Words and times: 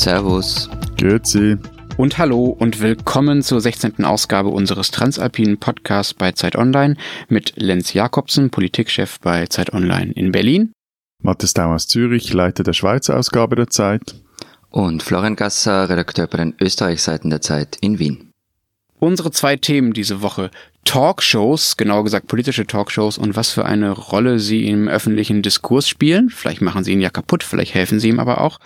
Servus. 0.00 0.70
Grüezi. 0.96 1.58
Und 1.98 2.16
hallo 2.16 2.46
und 2.46 2.80
willkommen 2.80 3.42
zur 3.42 3.60
16. 3.60 4.02
Ausgabe 4.06 4.48
unseres 4.48 4.90
Transalpinen 4.90 5.60
Podcasts 5.60 6.14
bei 6.14 6.32
Zeit 6.32 6.56
Online 6.56 6.96
mit 7.28 7.52
Lenz 7.56 7.92
Jakobsen, 7.92 8.48
Politikchef 8.48 9.20
bei 9.20 9.44
Zeit 9.48 9.74
Online 9.74 10.10
in 10.12 10.32
Berlin. 10.32 10.72
Matthias 11.20 11.52
Daum 11.52 11.74
aus 11.74 11.86
Zürich, 11.86 12.32
Leiter 12.32 12.62
der 12.62 12.72
Schweizer 12.72 13.18
Ausgabe 13.18 13.56
der 13.56 13.66
Zeit. 13.66 14.14
Und 14.70 15.02
Florian 15.02 15.36
Gasser, 15.36 15.90
Redakteur 15.90 16.28
bei 16.28 16.38
den 16.38 16.54
Österreichseiten 16.58 17.28
der 17.28 17.42
Zeit 17.42 17.76
in 17.82 17.98
Wien. 17.98 18.32
Unsere 18.98 19.32
zwei 19.32 19.56
Themen 19.56 19.92
diese 19.92 20.22
Woche. 20.22 20.50
Talkshows, 20.86 21.76
genauer 21.76 22.04
gesagt 22.04 22.26
politische 22.26 22.66
Talkshows 22.66 23.18
und 23.18 23.36
was 23.36 23.50
für 23.50 23.66
eine 23.66 23.90
Rolle 23.90 24.38
sie 24.38 24.66
im 24.66 24.88
öffentlichen 24.88 25.42
Diskurs 25.42 25.86
spielen. 25.86 26.30
Vielleicht 26.30 26.62
machen 26.62 26.84
sie 26.84 26.92
ihn 26.92 27.02
ja 27.02 27.10
kaputt, 27.10 27.42
vielleicht 27.42 27.74
helfen 27.74 28.00
sie 28.00 28.08
ihm 28.08 28.18
aber 28.18 28.40
auch 28.40 28.58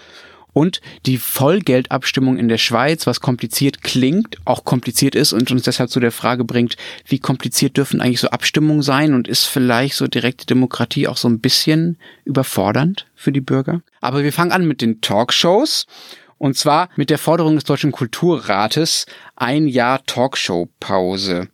und 0.55 0.81
die 1.05 1.19
Vollgeldabstimmung 1.19 2.39
in 2.39 2.49
der 2.49 2.57
Schweiz, 2.57 3.07
was 3.07 3.21
kompliziert 3.21 3.83
klingt, 3.83 4.39
auch 4.47 4.65
kompliziert 4.65 5.15
ist 5.15 5.35
und 5.35 5.51
uns 5.51 5.65
deshalb 5.65 5.91
zu 5.91 6.01
der 6.01 6.13
Frage 6.13 6.45
bringt, 6.45 6.77
wie 7.07 7.19
kompliziert 7.19 7.77
dürfen 7.77 8.01
eigentlich 8.01 8.21
so 8.21 8.31
Abstimmungen 8.31 8.83
sein 8.83 9.13
und 9.13 9.29
ist 9.29 9.45
vielleicht 9.45 9.97
so 9.97 10.07
direkte 10.07 10.47
Demokratie 10.47 11.09
auch 11.09 11.19
so 11.19 11.29
ein 11.29 11.41
bisschen 11.41 11.99
überfordernd 12.25 13.07
für 13.15 13.33
die 13.33 13.43
Bürger? 13.43 13.83
Aber 14.01 14.23
wir 14.23 14.33
fangen 14.33 14.53
an 14.53 14.67
mit 14.67 14.81
den 14.81 15.03
Talkshows. 15.03 15.87
Und 16.37 16.57
zwar 16.57 16.89
mit 16.97 17.11
der 17.11 17.19
Forderung 17.19 17.55
des 17.55 17.65
Deutschen 17.65 17.93
Kulturrates 17.93 19.07
ein 19.37 19.67
Jahr 19.67 20.05
Talkshow-Pause. 20.05 21.49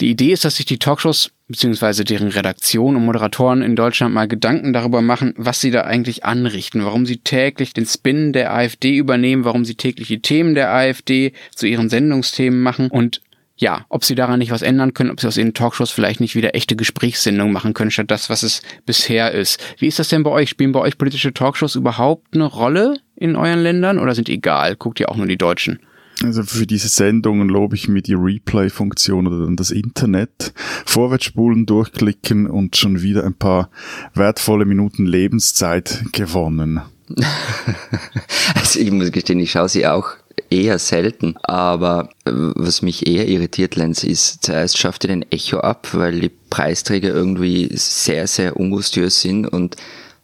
Die 0.00 0.10
Idee 0.10 0.32
ist, 0.32 0.44
dass 0.44 0.56
sich 0.56 0.66
die 0.66 0.78
Talkshows 0.78 1.30
beziehungsweise 1.46 2.04
deren 2.04 2.28
Redaktion 2.28 2.96
und 2.96 3.04
Moderatoren 3.04 3.62
in 3.62 3.76
Deutschland 3.76 4.12
mal 4.12 4.26
Gedanken 4.26 4.72
darüber 4.72 5.02
machen, 5.02 5.34
was 5.36 5.60
sie 5.60 5.70
da 5.70 5.82
eigentlich 5.82 6.24
anrichten, 6.24 6.84
warum 6.84 7.06
sie 7.06 7.18
täglich 7.18 7.74
den 7.74 7.86
Spin 7.86 8.32
der 8.32 8.52
AfD 8.52 8.96
übernehmen, 8.96 9.44
warum 9.44 9.64
sie 9.64 9.76
täglich 9.76 10.08
die 10.08 10.22
Themen 10.22 10.54
der 10.54 10.72
AfD 10.72 11.32
zu 11.54 11.66
ihren 11.66 11.88
Sendungsthemen 11.88 12.60
machen 12.60 12.90
und 12.90 13.20
ja, 13.56 13.86
ob 13.88 14.02
sie 14.02 14.16
daran 14.16 14.40
nicht 14.40 14.50
was 14.50 14.62
ändern 14.62 14.94
können, 14.94 15.10
ob 15.10 15.20
sie 15.20 15.28
aus 15.28 15.36
ihren 15.36 15.54
Talkshows 15.54 15.92
vielleicht 15.92 16.18
nicht 16.18 16.34
wieder 16.34 16.56
echte 16.56 16.74
Gesprächssendungen 16.74 17.52
machen 17.52 17.72
können, 17.72 17.92
statt 17.92 18.10
das, 18.10 18.28
was 18.28 18.42
es 18.42 18.62
bisher 18.84 19.30
ist. 19.30 19.62
Wie 19.78 19.86
ist 19.86 20.00
das 20.00 20.08
denn 20.08 20.24
bei 20.24 20.30
euch? 20.30 20.50
Spielen 20.50 20.72
bei 20.72 20.80
euch 20.80 20.98
politische 20.98 21.32
Talkshows 21.32 21.76
überhaupt 21.76 22.34
eine 22.34 22.46
Rolle 22.46 22.98
in 23.14 23.36
euren 23.36 23.62
Ländern 23.62 24.00
oder 24.00 24.16
sind 24.16 24.28
egal? 24.28 24.74
Guckt 24.74 24.98
ihr 24.98 25.08
auch 25.08 25.16
nur 25.16 25.28
die 25.28 25.38
Deutschen? 25.38 25.78
Also 26.24 26.42
für 26.42 26.66
diese 26.66 26.88
Sendungen 26.88 27.50
lobe 27.50 27.76
ich 27.76 27.86
mir 27.86 28.00
die 28.00 28.14
Replay-Funktion 28.14 29.26
oder 29.26 29.44
dann 29.44 29.56
das 29.56 29.70
Internet. 29.70 30.54
Vorwärtsspulen, 30.86 31.66
durchklicken 31.66 32.46
und 32.46 32.76
schon 32.76 33.02
wieder 33.02 33.24
ein 33.24 33.34
paar 33.34 33.68
wertvolle 34.14 34.64
Minuten 34.64 35.04
Lebenszeit 35.04 36.02
gewonnen. 36.12 36.80
also 38.54 38.80
ich 38.80 38.90
muss 38.90 39.12
gestehen, 39.12 39.38
ich 39.38 39.50
schaue 39.50 39.68
sie 39.68 39.86
auch 39.86 40.12
eher 40.48 40.78
selten, 40.78 41.36
aber 41.42 42.08
äh, 42.24 42.30
was 42.32 42.80
mich 42.80 43.06
eher 43.06 43.28
irritiert, 43.28 43.76
Lenz, 43.76 44.02
ist, 44.02 44.44
zuerst 44.44 44.78
schafft 44.78 45.04
ihr 45.04 45.08
den 45.08 45.30
Echo 45.30 45.58
ab, 45.58 45.88
weil 45.92 46.20
die 46.20 46.32
Preisträger 46.48 47.10
irgendwie 47.10 47.68
sehr, 47.74 48.26
sehr 48.26 48.56
ungustiös 48.56 49.20
sind 49.20 49.46
und 49.46 49.76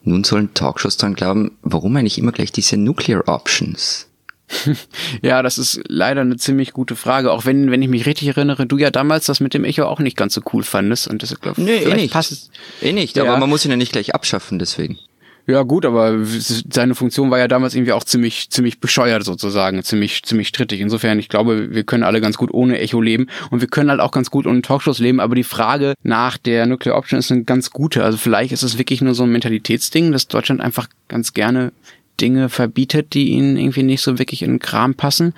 nun 0.02 0.24
sollen 0.24 0.54
Talkshows 0.54 0.96
dran 0.96 1.12
glauben, 1.12 1.58
warum 1.60 1.94
eigentlich 1.96 2.16
immer 2.16 2.32
gleich 2.32 2.52
diese 2.52 2.78
Nuclear 2.78 3.28
Options? 3.28 4.09
ja, 5.22 5.42
das 5.42 5.58
ist 5.58 5.80
leider 5.88 6.20
eine 6.22 6.36
ziemlich 6.36 6.72
gute 6.72 6.96
Frage. 6.96 7.32
Auch 7.32 7.44
wenn, 7.44 7.70
wenn 7.70 7.82
ich 7.82 7.88
mich 7.88 8.06
richtig 8.06 8.28
erinnere, 8.28 8.66
du 8.66 8.78
ja 8.78 8.90
damals 8.90 9.26
das 9.26 9.40
mit 9.40 9.54
dem 9.54 9.64
Echo 9.64 9.84
auch 9.84 10.00
nicht 10.00 10.16
ganz 10.16 10.34
so 10.34 10.42
cool 10.52 10.62
fandest. 10.62 11.08
Und 11.08 11.22
das, 11.22 11.38
glaube 11.40 11.60
nee, 11.62 11.76
eh 11.76 11.94
nicht. 11.94 12.12
passt 12.12 12.50
Eh 12.80 12.92
nicht, 12.92 13.16
ja. 13.16 13.24
aber 13.24 13.38
man 13.38 13.48
muss 13.48 13.64
ihn 13.64 13.70
ja 13.70 13.76
nicht 13.76 13.92
gleich 13.92 14.14
abschaffen, 14.14 14.58
deswegen. 14.58 14.98
Ja, 15.46 15.62
gut, 15.62 15.84
aber 15.84 16.18
seine 16.24 16.94
Funktion 16.94 17.30
war 17.30 17.38
ja 17.38 17.48
damals 17.48 17.74
irgendwie 17.74 17.92
auch 17.92 18.04
ziemlich, 18.04 18.50
ziemlich 18.50 18.78
bescheuert 18.78 19.24
sozusagen, 19.24 19.82
ziemlich, 19.82 20.22
ziemlich 20.22 20.48
strittig. 20.48 20.80
Insofern, 20.80 21.18
ich 21.18 21.28
glaube, 21.28 21.74
wir 21.74 21.82
können 21.82 22.04
alle 22.04 22.20
ganz 22.20 22.36
gut 22.36 22.52
ohne 22.52 22.78
Echo 22.78 23.00
leben 23.00 23.26
und 23.50 23.60
wir 23.60 23.66
können 23.66 23.90
halt 23.90 24.00
auch 24.00 24.12
ganz 24.12 24.30
gut 24.30 24.46
ohne 24.46 24.62
Talkshows 24.62 25.00
leben, 25.00 25.18
aber 25.18 25.34
die 25.34 25.42
Frage 25.42 25.94
nach 26.02 26.36
der 26.36 26.66
Nuclear 26.66 26.96
Option 26.96 27.18
ist 27.18 27.32
eine 27.32 27.44
ganz 27.44 27.70
gute. 27.70 28.04
Also 28.04 28.16
vielleicht 28.16 28.52
ist 28.52 28.62
es 28.62 28.78
wirklich 28.78 29.00
nur 29.00 29.14
so 29.14 29.24
ein 29.24 29.32
Mentalitätsding, 29.32 30.12
dass 30.12 30.28
Deutschland 30.28 30.60
einfach 30.60 30.88
ganz 31.08 31.32
gerne 31.32 31.72
Dinge 32.20 32.48
verbietet, 32.48 33.14
die 33.14 33.30
ihnen 33.30 33.56
irgendwie 33.56 33.82
nicht 33.82 34.02
so 34.02 34.18
wirklich 34.18 34.42
in 34.42 34.52
den 34.52 34.58
Kram 34.58 34.94
passen. 34.94 35.34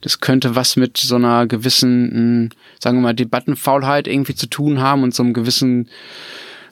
Das 0.00 0.20
könnte 0.20 0.54
was 0.54 0.76
mit 0.76 0.96
so 0.98 1.16
einer 1.16 1.46
gewissen, 1.46 2.10
hm, 2.10 2.50
sagen 2.80 2.98
wir 2.98 3.02
mal, 3.02 3.14
Debattenfaulheit 3.14 4.06
irgendwie 4.08 4.34
zu 4.34 4.46
tun 4.46 4.80
haben 4.80 5.02
und 5.02 5.14
so 5.14 5.22
einem 5.22 5.32
gewissen 5.32 5.88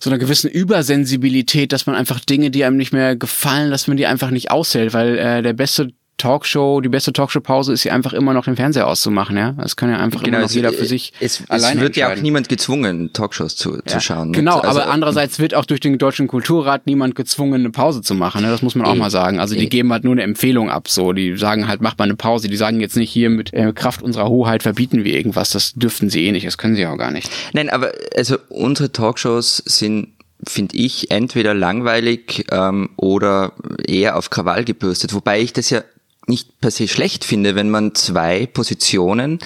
so 0.01 0.11
einer 0.11 0.19
gewissen 0.19 0.51
Übersensibilität, 0.51 1.73
dass 1.73 1.87
man 1.87 1.97
einfach 1.97 2.21
Dinge, 2.21 2.51
die 2.51 2.65
einem 2.65 2.77
nicht 2.77 2.93
mehr 2.93 3.17
gefallen, 3.17 3.71
dass 3.71 3.87
man 3.87 3.97
die 3.97 4.07
einfach 4.07 4.31
nicht 4.31 4.51
aushält, 4.51 4.93
weil 4.93 5.17
äh, 5.17 5.43
der 5.43 5.55
beste 5.55 5.93
Talkshow, 6.17 6.81
die 6.81 6.89
beste 6.89 7.13
Talkshow-Pause 7.13 7.73
ist 7.73 7.85
ja 7.85 7.93
einfach 7.93 8.13
immer 8.13 8.35
noch 8.35 8.45
den 8.45 8.57
Fernseher 8.57 8.87
auszumachen, 8.87 9.37
ja. 9.37 9.53
Das 9.53 9.77
kann 9.77 9.91
ja 9.91 9.99
einfach 9.99 10.23
genau, 10.23 10.39
immer 10.39 10.47
noch 10.47 10.53
jeder 10.53 10.73
für 10.73 10.87
sich 10.87 11.13
es, 11.21 11.43
Es 11.49 11.81
wird 11.81 11.97
ja 11.97 12.13
auch 12.13 12.17
niemand 12.17 12.49
gezwungen, 12.49 13.13
Talkshows 13.13 13.57
zu, 13.57 13.77
ja. 13.77 13.83
zu 13.85 14.01
schauen. 14.01 14.31
Ne? 14.31 14.37
Genau, 14.39 14.59
also, 14.61 14.81
aber 14.81 14.91
andererseits 14.91 15.39
wird 15.39 15.55
auch 15.55 15.65
durch 15.65 15.81
den 15.81 15.99
Deutschen 15.99 16.29
Kulturrat 16.29 16.87
niemand 16.87 17.15
gezwungen, 17.17 17.61
eine 17.61 17.71
Pause 17.71 18.03
zu 18.03 18.15
machen, 18.15 18.43
ne? 18.43 18.51
Das 18.51 18.63
muss 18.63 18.75
man 18.75 18.87
auch 18.87 18.95
eh, 18.95 18.99
mal 18.99 19.11
sagen. 19.11 19.41
Also 19.41 19.55
die 19.55 19.65
eh. 19.65 19.69
geben 19.69 19.93
halt 19.93 20.05
nur 20.05 20.13
eine 20.13 20.23
Empfehlung 20.23 20.71
ab, 20.71 20.89
so. 20.89 21.13
Die 21.13 21.37
sagen 21.37 21.67
halt, 21.67 21.81
macht 21.81 21.99
mal 21.99 22.05
eine 22.05 22.17
Pause. 22.17 22.49
Die 22.49 22.57
sagen 22.57 22.81
jetzt 22.81 22.97
nicht 22.97 23.11
hier 23.11 23.31
mit 23.31 23.53
äh, 23.53 23.73
Kraft 23.73 24.03
unserer 24.03 24.29
Hoheit 24.29 24.63
verbieten 24.63 25.05
wir 25.05 25.15
irgendwas. 25.15 25.51
Das 25.51 25.75
dürften 25.75 26.11
sie 26.11 26.27
eh 26.27 26.33
nicht. 26.33 26.47
Das 26.47 26.59
können 26.59 26.77
sie 26.77 26.87
auch 26.87 26.97
gar 26.97 27.11
nicht. 27.11 27.31
Nein, 27.53 27.69
aber 27.71 27.93
also 28.17 28.37
unsere 28.49 28.93
Talkshows 28.93 29.63
sind 29.67 30.09
finde 30.47 30.77
ich, 30.77 31.11
entweder 31.11 31.55
langweilig 31.55 32.45
ähm, 32.51 32.91
oder 32.97 33.53
eher 33.87 34.17
auf 34.17 34.31
Krawall 34.31 34.65
gebürstet. 34.65 35.15
Wobei 35.15 35.41
ich 35.41 35.53
das 35.53 35.71
ja 35.71 35.83
nicht 36.27 36.61
per 36.61 36.71
se 36.71 36.89
schlecht 36.89 37.25
finde, 37.25 37.55
wenn 37.55 37.71
man 37.71 37.95
zwei 37.95 38.47
Positionen, 38.47 39.39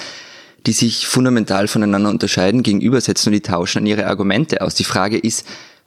die 0.66 0.72
sich 0.72 1.06
fundamental 1.06 1.68
voneinander 1.68 2.10
unterscheiden, 2.10 2.62
gegenübersetzen 2.62 3.30
und 3.30 3.34
die 3.34 3.42
tauschen 3.48 3.80
dann 3.80 3.86
ihre 3.86 4.06
Argumente 4.06 4.60
aus. 4.60 4.74
Die 4.74 4.84
Frage 4.84 5.18
ist, 5.18 5.46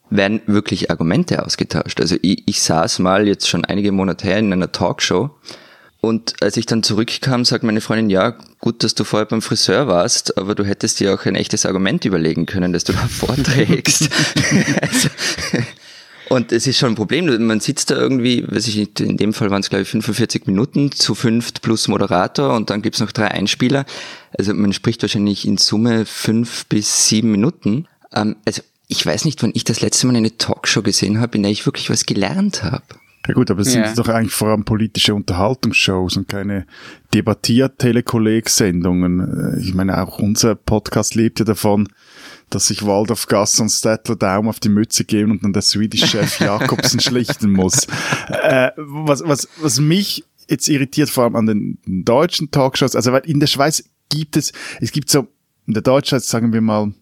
werden 0.09 0.41
wirklich 0.45 0.89
Argumente 0.91 1.45
ausgetauscht? 1.45 2.01
Also 2.01 2.17
ich, 2.21 2.43
ich 2.45 2.61
saß 2.61 2.99
mal 2.99 3.27
jetzt 3.27 3.47
schon 3.47 3.65
einige 3.65 3.91
Monate 3.91 4.27
her 4.27 4.39
in 4.39 4.51
einer 4.51 4.71
Talkshow 4.71 5.31
und 6.01 6.33
als 6.41 6.57
ich 6.57 6.65
dann 6.65 6.81
zurückkam, 6.81 7.45
sagt 7.45 7.63
meine 7.63 7.79
Freundin, 7.79 8.09
ja, 8.09 8.35
gut, 8.59 8.83
dass 8.83 8.95
du 8.95 9.03
vorher 9.03 9.27
beim 9.27 9.43
Friseur 9.43 9.87
warst, 9.87 10.35
aber 10.35 10.55
du 10.55 10.65
hättest 10.65 10.99
dir 10.99 11.13
auch 11.13 11.25
ein 11.25 11.35
echtes 11.35 11.65
Argument 11.67 12.03
überlegen 12.05 12.47
können, 12.47 12.73
das 12.73 12.83
du 12.83 12.93
da 12.93 12.99
vorträgst. 13.07 14.09
also, 14.81 15.09
und 16.31 16.53
es 16.53 16.65
ist 16.65 16.77
schon 16.77 16.93
ein 16.93 16.95
Problem. 16.95 17.45
Man 17.45 17.59
sitzt 17.59 17.91
da 17.91 17.95
irgendwie, 17.95 18.49
weiß 18.49 18.65
ich 18.67 18.77
nicht, 18.77 19.01
in 19.01 19.17
dem 19.17 19.33
Fall 19.33 19.51
waren 19.51 19.59
es 19.59 19.69
glaube 19.69 19.81
ich 19.81 19.89
45 19.89 20.47
Minuten 20.47 20.93
zu 20.93 21.13
fünft 21.13 21.61
plus 21.61 21.89
Moderator 21.89 22.55
und 22.55 22.69
dann 22.69 22.81
gibt's 22.81 23.01
noch 23.01 23.11
drei 23.11 23.27
Einspieler. 23.27 23.85
Also 24.37 24.53
man 24.53 24.71
spricht 24.71 25.01
wahrscheinlich 25.01 25.45
in 25.45 25.57
Summe 25.57 26.05
fünf 26.05 26.67
bis 26.67 27.09
sieben 27.09 27.31
Minuten. 27.31 27.85
Ähm, 28.13 28.37
also 28.45 28.61
ich 28.87 29.05
weiß 29.05 29.25
nicht, 29.25 29.43
wann 29.43 29.51
ich 29.53 29.65
das 29.65 29.81
letzte 29.81 30.07
Mal 30.07 30.15
eine 30.15 30.37
Talkshow 30.37 30.81
gesehen 30.81 31.19
habe, 31.19 31.35
in 31.35 31.43
der 31.43 31.51
ich 31.51 31.65
wirklich 31.65 31.89
was 31.89 32.05
gelernt 32.05 32.63
habe. 32.63 32.85
Ja 33.27 33.33
gut, 33.33 33.51
aber 33.51 33.59
es 33.61 33.73
sind 33.73 33.97
doch 33.97 34.07
eigentlich 34.07 34.33
vor 34.33 34.47
allem 34.47 34.63
politische 34.63 35.13
Unterhaltungsshows 35.13 36.15
und 36.15 36.29
keine 36.29 36.65
debattiert-Telekolleg-Sendungen. 37.13 39.59
Ich 39.61 39.73
meine, 39.73 40.01
auch 40.01 40.17
unser 40.17 40.55
Podcast 40.55 41.13
lebt 41.13 41.39
ja 41.39 41.45
davon, 41.45 41.89
dass 42.51 42.67
sich 42.67 42.85
Waldorf 42.85 43.25
Gass 43.27 43.59
und 43.59 43.69
Stettler 43.69 44.15
Daum 44.15 44.47
auf 44.47 44.59
die 44.59 44.69
Mütze 44.69 45.05
geben 45.05 45.31
und 45.31 45.43
dann 45.43 45.53
der 45.53 45.61
Swedish-Chef 45.61 46.39
Jakobsen 46.39 46.99
schlichten 46.99 47.51
muss. 47.51 47.87
Äh, 48.27 48.71
was, 48.77 49.23
was, 49.25 49.47
was 49.59 49.79
mich 49.79 50.25
jetzt 50.47 50.67
irritiert, 50.67 51.09
vor 51.09 51.23
allem 51.23 51.35
an 51.35 51.45
den 51.45 51.77
deutschen 51.85 52.51
Talkshows, 52.51 52.95
also 52.95 53.11
weil 53.11 53.25
in 53.25 53.39
der 53.39 53.47
Schweiz 53.47 53.83
gibt 54.09 54.37
es, 54.37 54.51
es 54.79 54.91
gibt 54.91 55.09
so, 55.09 55.27
in 55.65 55.73
der 55.73 55.83
Deutschschweiz 55.83 56.27
sagen 56.27 56.53
wir 56.53 56.61
mal, 56.61 56.93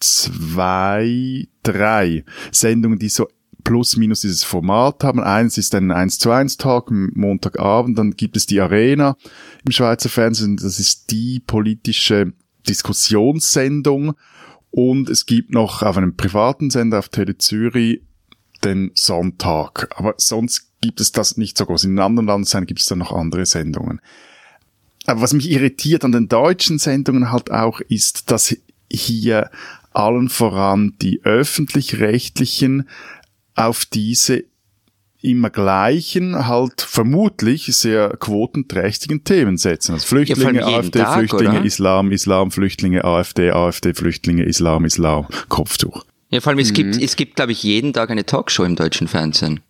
zwei, 0.00 1.48
drei 1.62 2.24
Sendungen, 2.52 2.98
die 2.98 3.08
so 3.08 3.28
plus 3.64 3.96
minus 3.96 4.22
dieses 4.22 4.44
Format 4.44 5.04
haben. 5.04 5.20
Eins 5.20 5.58
ist 5.58 5.74
ein 5.74 5.90
1 5.90 6.18
zu 6.18 6.30
1 6.30 6.56
Tag, 6.56 6.90
Montagabend, 6.90 7.98
dann 7.98 8.12
gibt 8.12 8.36
es 8.36 8.46
die 8.46 8.60
Arena 8.60 9.16
im 9.64 9.72
Schweizer 9.72 10.08
Fernsehen, 10.08 10.56
das 10.56 10.78
ist 10.78 11.10
die 11.10 11.40
politische 11.40 12.32
Diskussionssendung 12.68 14.14
und 14.70 15.08
es 15.08 15.26
gibt 15.26 15.52
noch 15.52 15.82
auf 15.82 15.96
einem 15.96 16.16
privaten 16.16 16.70
Sender 16.70 16.98
auf 16.98 17.08
Tele 17.08 17.38
Zürich 17.38 18.02
den 18.64 18.90
Sonntag. 18.94 19.88
Aber 19.96 20.14
sonst 20.18 20.68
gibt 20.80 21.00
es 21.00 21.12
das 21.12 21.36
nicht 21.36 21.56
so 21.56 21.66
groß. 21.66 21.84
In 21.84 21.98
anderen 21.98 22.26
Landesseiten 22.26 22.66
gibt 22.66 22.80
es 22.80 22.86
dann 22.86 22.98
noch 22.98 23.12
andere 23.12 23.46
Sendungen. 23.46 24.00
Aber 25.06 25.22
was 25.22 25.32
mich 25.32 25.50
irritiert 25.50 26.04
an 26.04 26.12
den 26.12 26.28
deutschen 26.28 26.78
Sendungen 26.78 27.32
halt 27.32 27.50
auch 27.50 27.80
ist, 27.80 28.30
dass 28.30 28.56
hier 28.90 29.50
allen 29.92 30.28
voran 30.28 30.94
die 31.00 31.22
öffentlich-rechtlichen 31.24 32.88
auf 33.54 33.84
diese 33.86 34.44
immer 35.20 35.50
gleichen, 35.50 36.46
halt 36.46 36.80
vermutlich 36.80 37.66
sehr 37.66 38.10
quotenträchtigen 38.18 39.24
Themen 39.24 39.56
setzen. 39.56 39.94
Also 39.94 40.06
Flüchtlinge, 40.06 40.60
ja, 40.60 40.66
AfD, 40.66 41.00
Tag, 41.00 41.18
Flüchtlinge, 41.18 41.58
oder? 41.58 41.64
Islam, 41.64 42.12
Islam, 42.12 42.50
Flüchtlinge, 42.50 43.04
AfD, 43.04 43.50
AfD, 43.50 43.94
Flüchtlinge, 43.94 44.44
Islam, 44.44 44.84
Islam, 44.84 45.26
Kopftuch. 45.48 46.04
Ja, 46.30 46.40
vor 46.40 46.50
allem 46.50 46.58
es 46.58 46.70
mhm. 46.70 46.74
gibt, 46.74 47.02
es 47.02 47.16
gibt, 47.16 47.36
glaube 47.36 47.52
ich, 47.52 47.62
jeden 47.62 47.92
Tag 47.92 48.10
eine 48.10 48.24
Talkshow 48.24 48.64
im 48.64 48.76
deutschen 48.76 49.08
Fernsehen. 49.08 49.60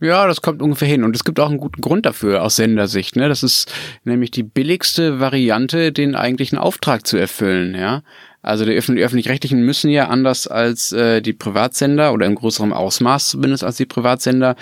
Ja, 0.00 0.26
das 0.26 0.42
kommt 0.42 0.60
ungefähr 0.60 0.88
hin. 0.88 1.04
Und 1.04 1.16
es 1.16 1.24
gibt 1.24 1.40
auch 1.40 1.48
einen 1.48 1.58
guten 1.58 1.80
Grund 1.80 2.04
dafür 2.04 2.42
aus 2.42 2.56
Sendersicht. 2.56 3.16
Ne? 3.16 3.28
Das 3.28 3.42
ist 3.42 3.72
nämlich 4.04 4.30
die 4.30 4.42
billigste 4.42 5.20
Variante, 5.20 5.90
den 5.90 6.14
eigentlichen 6.14 6.58
Auftrag 6.58 7.06
zu 7.06 7.16
erfüllen. 7.16 7.74
Ja, 7.74 8.02
also 8.46 8.64
die 8.64 8.72
öffentlich-rechtlichen 8.72 9.62
müssen 9.62 9.90
ja 9.90 10.08
anders 10.08 10.46
als 10.46 10.92
äh, 10.92 11.20
die 11.20 11.32
Privatsender 11.32 12.12
oder 12.12 12.26
im 12.26 12.36
größeren 12.36 12.72
Ausmaß 12.72 13.30
zumindest 13.30 13.64
als 13.64 13.76
die 13.76 13.86
Privatsender 13.86 14.54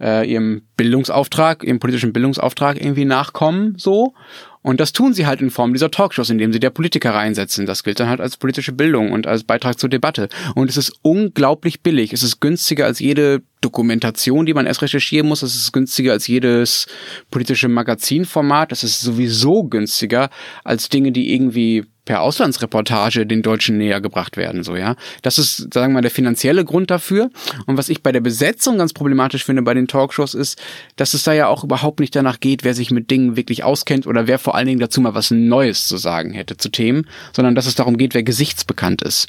äh, 0.00 0.28
ihrem 0.28 0.62
Bildungsauftrag, 0.76 1.62
ihrem 1.62 1.78
politischen 1.78 2.12
Bildungsauftrag 2.12 2.80
irgendwie 2.80 3.04
nachkommen, 3.04 3.74
so. 3.76 4.14
Und 4.60 4.80
das 4.80 4.92
tun 4.92 5.14
sie 5.14 5.24
halt 5.24 5.40
in 5.40 5.50
Form 5.50 5.72
dieser 5.72 5.90
Talkshows, 5.90 6.30
indem 6.30 6.52
sie 6.52 6.58
der 6.58 6.70
Politiker 6.70 7.14
reinsetzen. 7.14 7.64
Das 7.64 7.84
gilt 7.84 8.00
dann 8.00 8.08
halt 8.08 8.20
als 8.20 8.36
politische 8.36 8.72
Bildung 8.72 9.12
und 9.12 9.26
als 9.26 9.44
Beitrag 9.44 9.78
zur 9.78 9.88
Debatte. 9.88 10.28
Und 10.56 10.68
es 10.68 10.76
ist 10.76 10.92
unglaublich 11.02 11.80
billig. 11.80 12.12
Es 12.12 12.24
ist 12.24 12.40
günstiger 12.40 12.84
als 12.84 12.98
jede 12.98 13.40
Dokumentation, 13.60 14.46
die 14.46 14.54
man 14.54 14.66
erst 14.66 14.82
recherchieren 14.82 15.28
muss. 15.28 15.42
Es 15.42 15.54
ist 15.54 15.72
günstiger 15.72 16.12
als 16.12 16.26
jedes 16.26 16.86
politische 17.30 17.68
Magazinformat. 17.68 18.72
Es 18.72 18.82
ist 18.82 19.00
sowieso 19.00 19.62
günstiger 19.62 20.28
als 20.64 20.88
Dinge, 20.88 21.12
die 21.12 21.32
irgendwie 21.32 21.86
per 22.08 22.22
Auslandsreportage 22.22 23.26
den 23.26 23.42
Deutschen 23.42 23.76
näher 23.76 24.00
gebracht 24.00 24.38
werden, 24.38 24.64
so, 24.64 24.76
ja. 24.76 24.96
Das 25.20 25.36
ist, 25.36 25.74
sagen 25.74 25.92
wir 25.92 25.96
mal, 25.96 26.00
der 26.00 26.10
finanzielle 26.10 26.64
Grund 26.64 26.90
dafür. 26.90 27.28
Und 27.66 27.76
was 27.76 27.90
ich 27.90 28.02
bei 28.02 28.12
der 28.12 28.22
Besetzung 28.22 28.78
ganz 28.78 28.94
problematisch 28.94 29.44
finde 29.44 29.60
bei 29.60 29.74
den 29.74 29.88
Talkshows 29.88 30.32
ist, 30.32 30.58
dass 30.96 31.12
es 31.12 31.24
da 31.24 31.34
ja 31.34 31.48
auch 31.48 31.64
überhaupt 31.64 32.00
nicht 32.00 32.16
danach 32.16 32.40
geht, 32.40 32.64
wer 32.64 32.72
sich 32.72 32.90
mit 32.90 33.10
Dingen 33.10 33.36
wirklich 33.36 33.62
auskennt 33.62 34.06
oder 34.06 34.26
wer 34.26 34.38
vor 34.38 34.54
allen 34.54 34.68
Dingen 34.68 34.80
dazu 34.80 35.02
mal 35.02 35.14
was 35.14 35.30
Neues 35.30 35.86
zu 35.86 35.98
sagen 35.98 36.32
hätte 36.32 36.56
zu 36.56 36.70
Themen, 36.70 37.06
sondern 37.36 37.54
dass 37.54 37.66
es 37.66 37.74
darum 37.74 37.98
geht, 37.98 38.14
wer 38.14 38.22
gesichtsbekannt 38.22 39.02
ist. 39.02 39.28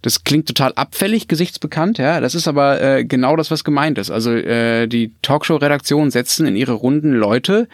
Das 0.00 0.24
klingt 0.24 0.46
total 0.46 0.72
abfällig, 0.76 1.28
gesichtsbekannt, 1.28 1.98
ja. 1.98 2.22
Das 2.22 2.34
ist 2.34 2.48
aber 2.48 2.80
äh, 2.80 3.04
genau 3.04 3.36
das, 3.36 3.50
was 3.50 3.62
gemeint 3.62 3.98
ist. 3.98 4.10
Also 4.10 4.32
äh, 4.32 4.86
die 4.86 5.12
Talkshow-Redaktionen 5.20 6.10
setzen 6.10 6.46
in 6.46 6.56
ihre 6.56 6.72
Runden 6.72 7.12
Leute, 7.12 7.68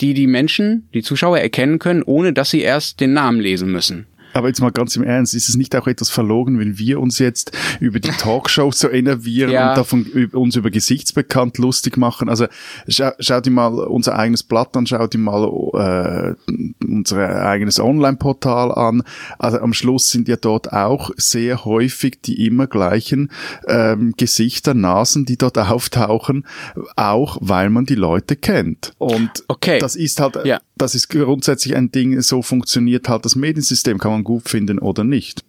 die 0.00 0.14
die 0.14 0.26
Menschen, 0.26 0.88
die 0.94 1.02
Zuschauer 1.02 1.38
erkennen 1.38 1.78
können, 1.78 2.02
ohne 2.02 2.32
dass 2.32 2.50
sie 2.50 2.60
erst 2.60 3.00
den 3.00 3.12
Namen 3.12 3.40
lesen 3.40 3.70
müssen. 3.70 4.06
Aber 4.32 4.48
jetzt 4.48 4.60
mal 4.60 4.70
ganz 4.70 4.96
im 4.96 5.02
Ernst, 5.02 5.34
ist 5.34 5.48
es 5.48 5.56
nicht 5.56 5.74
auch 5.76 5.86
etwas 5.86 6.10
verlogen, 6.10 6.58
wenn 6.58 6.78
wir 6.78 7.00
uns 7.00 7.18
jetzt 7.18 7.52
über 7.80 8.00
die 8.00 8.10
Talkshow 8.10 8.70
so 8.72 8.88
enervieren 8.88 9.50
ja. 9.50 9.70
und 9.70 9.78
davon 9.78 10.30
uns 10.32 10.56
über 10.56 10.70
Gesichtsbekannt 10.70 11.58
lustig 11.58 11.96
machen? 11.96 12.28
Also 12.28 12.46
schau, 12.88 13.10
schau 13.18 13.40
dir 13.40 13.50
mal 13.50 13.74
unser 13.74 14.16
eigenes 14.18 14.42
Blatt 14.42 14.76
an, 14.76 14.86
schau 14.86 15.06
dir 15.06 15.18
mal 15.18 15.44
äh, 15.74 16.52
unser 16.84 17.46
eigenes 17.46 17.80
Online-Portal 17.80 18.72
an. 18.72 19.02
Also 19.38 19.58
am 19.58 19.72
Schluss 19.72 20.10
sind 20.10 20.28
ja 20.28 20.36
dort 20.36 20.72
auch 20.72 21.10
sehr 21.16 21.64
häufig 21.64 22.20
die 22.22 22.46
immer 22.46 22.66
gleichen 22.66 23.30
ähm, 23.66 24.14
Gesichter, 24.16 24.74
Nasen, 24.74 25.24
die 25.24 25.36
dort 25.36 25.58
auftauchen, 25.58 26.46
auch 26.96 27.38
weil 27.40 27.70
man 27.70 27.86
die 27.86 27.94
Leute 27.94 28.36
kennt. 28.36 28.92
Und 28.98 29.44
okay. 29.48 29.78
das 29.78 29.96
ist 29.96 30.20
halt, 30.20 30.44
ja. 30.44 30.60
Das 30.80 30.94
ist 30.94 31.08
grundsätzlich 31.08 31.76
ein 31.76 31.90
Ding, 31.90 32.20
so 32.20 32.42
funktioniert 32.42 33.08
halt 33.08 33.24
das 33.24 33.36
Mediensystem, 33.36 33.98
kann 33.98 34.12
man 34.12 34.24
gut 34.24 34.48
finden 34.48 34.78
oder 34.78 35.04
nicht. 35.04 35.44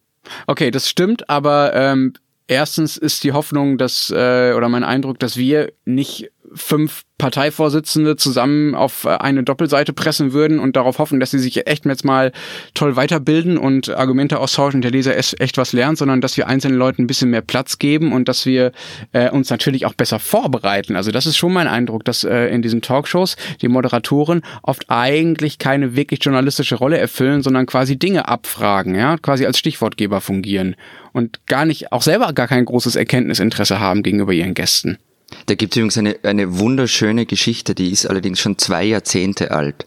Okay, 0.48 0.72
das 0.72 0.90
stimmt, 0.90 1.30
aber 1.30 1.74
ähm, 1.74 2.14
erstens 2.48 2.98
ist 2.98 3.24
die 3.24 3.32
Hoffnung, 3.32 3.78
dass 3.78 4.12
äh, 4.12 4.54
oder 4.56 4.70
mein 4.70 4.84
Eindruck, 4.84 5.20
dass 5.20 5.38
wir 5.38 5.72
nicht 5.86 6.32
fünf 6.54 7.04
Parteivorsitzende 7.18 8.16
zusammen 8.16 8.74
auf 8.74 9.06
äh, 9.06 9.10
eine 9.10 9.44
Doppelseite 9.44 9.94
pressen 9.94 10.34
würden 10.34 10.60
und 10.60 10.76
darauf 10.76 10.98
hoffen, 10.98 11.20
dass 11.20 11.32
sie 11.32 11.40
sich 11.40 11.68
echt 11.68 11.86
jetzt 11.86 12.04
mal 12.04 12.32
toll 12.74 12.96
weiterbilden 12.96 13.58
und 13.58 13.90
Argumente 13.90 14.40
austauschen 14.40 14.80
und 14.80 14.82
der 14.82 14.92
Leser 14.92 15.16
echt 15.16 15.58
was 15.58 15.72
lernt, 15.72 16.00
sondern 16.00 16.20
dass 16.20 16.36
wir 16.38 16.48
einzelnen 16.48 16.78
Leuten 16.78 17.04
ein 17.04 17.08
bisschen 17.08 17.30
mehr 17.30 17.42
Platz 17.42 17.78
geben 17.78 18.12
und 18.12 18.28
dass 18.28 18.46
wir 18.46 18.72
äh, 19.12 19.30
uns 19.30 19.50
natürlich 19.52 19.86
auch 19.86 19.94
besser 19.94 20.18
vorbereiten. 20.18 20.96
Also 20.96 21.12
das 21.12 21.28
ist 21.28 21.38
schon 21.38 21.54
mein 21.54 21.68
Eindruck, 21.68 22.06
dass 22.06 22.24
äh, 22.24 22.48
in 22.48 22.64
diesen 22.64 22.82
Talkshows 22.82 23.36
die 23.62 23.68
Moderatoren 23.68 24.42
oft 24.64 24.86
eigentlich 24.90 25.60
keine 25.60 25.96
wirklich 25.96 26.24
journalistische 26.24 26.76
Rolle 26.76 26.98
erfüllen, 26.98 27.44
sondern 27.44 27.68
quasi 27.68 28.00
Dinge 28.00 28.28
abfragen, 28.28 28.96
ja, 28.96 29.18
quasi 29.18 29.46
als 29.46 29.60
Stichwortgeber 29.60 30.22
fungieren 30.22 30.76
und 31.14 31.46
gar 31.46 31.66
nicht, 31.66 31.92
auch 31.92 32.02
selber 32.02 32.34
gar 32.34 32.48
kein 32.48 32.66
großes 32.66 32.96
Erkenntnisinteresse 32.96 33.80
haben 33.80 34.02
gegenüber 34.02 34.34
ihren 34.34 34.54
Gästen. 34.54 34.98
Da 35.46 35.56
gibt 35.56 35.74
es 35.74 35.78
übrigens 35.78 35.98
eine, 35.98 36.18
eine 36.24 36.60
wunderschöne 36.60 37.26
Geschichte, 37.26 37.76
die 37.76 37.92
ist 37.92 38.06
allerdings 38.06 38.40
schon 38.40 38.58
zwei 38.58 38.86
Jahrzehnte 38.86 39.52
alt. 39.52 39.86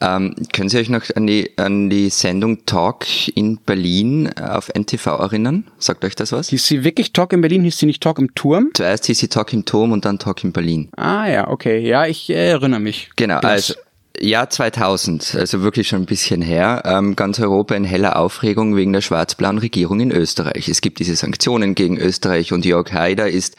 Ähm, 0.00 0.34
können 0.52 0.68
Sie 0.68 0.78
euch 0.78 0.88
noch 0.88 1.02
an 1.14 1.26
die, 1.26 1.52
an 1.56 1.88
die 1.88 2.10
Sendung 2.10 2.66
Talk 2.66 3.06
in 3.34 3.58
Berlin 3.58 4.30
auf 4.38 4.70
NTV 4.74 5.06
erinnern? 5.06 5.64
Sagt 5.78 6.04
euch 6.04 6.14
das 6.14 6.32
was? 6.32 6.48
Hieß 6.48 6.66
sie 6.66 6.84
wirklich 6.84 7.12
Talk 7.12 7.32
in 7.32 7.40
Berlin? 7.40 7.62
Hieß 7.62 7.78
sie 7.78 7.86
nicht 7.86 8.02
Talk 8.02 8.18
im 8.18 8.34
Turm? 8.34 8.70
Zuerst 8.74 9.06
hieß 9.06 9.18
sie 9.18 9.28
Talk 9.28 9.52
im 9.52 9.64
Turm 9.64 9.92
und 9.92 10.04
dann 10.04 10.18
Talk 10.18 10.42
in 10.44 10.52
Berlin. 10.52 10.88
Ah 10.96 11.28
ja, 11.28 11.48
okay. 11.48 11.78
Ja, 11.78 12.06
ich 12.06 12.28
erinnere 12.30 12.80
mich. 12.80 13.10
Genau, 13.16 13.38
also 13.38 13.74
Jahr 14.20 14.48
2000, 14.48 15.34
also 15.34 15.62
wirklich 15.62 15.88
schon 15.88 16.02
ein 16.02 16.06
bisschen 16.06 16.40
her, 16.40 16.82
ähm, 16.84 17.16
ganz 17.16 17.40
Europa 17.40 17.74
in 17.74 17.84
heller 17.84 18.16
Aufregung 18.16 18.76
wegen 18.76 18.92
der 18.92 19.00
schwarz-blauen 19.00 19.58
Regierung 19.58 20.00
in 20.00 20.12
Österreich. 20.12 20.68
Es 20.68 20.80
gibt 20.80 21.00
diese 21.00 21.16
Sanktionen 21.16 21.74
gegen 21.74 21.98
Österreich 21.98 22.52
und 22.52 22.64
Jörg 22.64 22.92
Haider 22.92 23.28
ist 23.28 23.56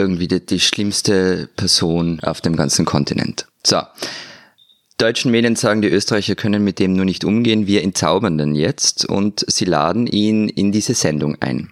irgendwie 0.00 0.28
die, 0.28 0.44
die 0.44 0.60
schlimmste 0.60 1.48
Person 1.56 2.20
auf 2.20 2.40
dem 2.40 2.56
ganzen 2.56 2.84
Kontinent. 2.84 3.46
So. 3.64 3.80
Deutschen 4.98 5.30
Medien 5.30 5.56
sagen, 5.56 5.80
die 5.80 5.88
Österreicher 5.88 6.34
können 6.34 6.62
mit 6.62 6.78
dem 6.78 6.92
nur 6.92 7.06
nicht 7.06 7.24
umgehen, 7.24 7.66
wir 7.66 7.82
entzaubern 7.82 8.36
den 8.36 8.54
jetzt 8.54 9.06
und 9.06 9.44
sie 9.48 9.64
laden 9.64 10.06
ihn 10.06 10.48
in 10.48 10.72
diese 10.72 10.94
Sendung 10.94 11.36
ein. 11.40 11.70